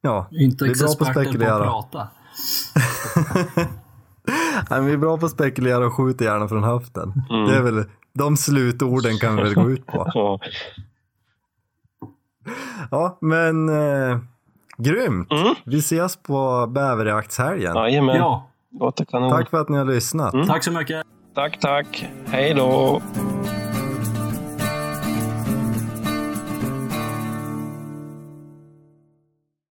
[0.00, 1.64] ja, Inte vi är bra på att experter på att spekulera.
[1.64, 2.08] prata.
[4.28, 7.12] Nej, men vi är bra på att spekulera och skjuter gärna från höften.
[7.30, 7.46] Mm.
[7.46, 10.06] Det är väl, de slutorden kan vi väl gå ut på.
[12.90, 13.18] Ja.
[13.20, 14.18] Men eh,
[14.78, 15.32] grymt.
[15.32, 15.54] Mm.
[15.64, 17.76] Vi ses på bäverjaktshelgen.
[17.76, 18.48] Jajamän, Ja,
[18.80, 19.30] låter kanon.
[19.30, 20.34] Tack för att ni har lyssnat.
[20.46, 21.06] tack så mycket.
[21.34, 22.08] tack, tack.
[22.26, 23.00] Hej då.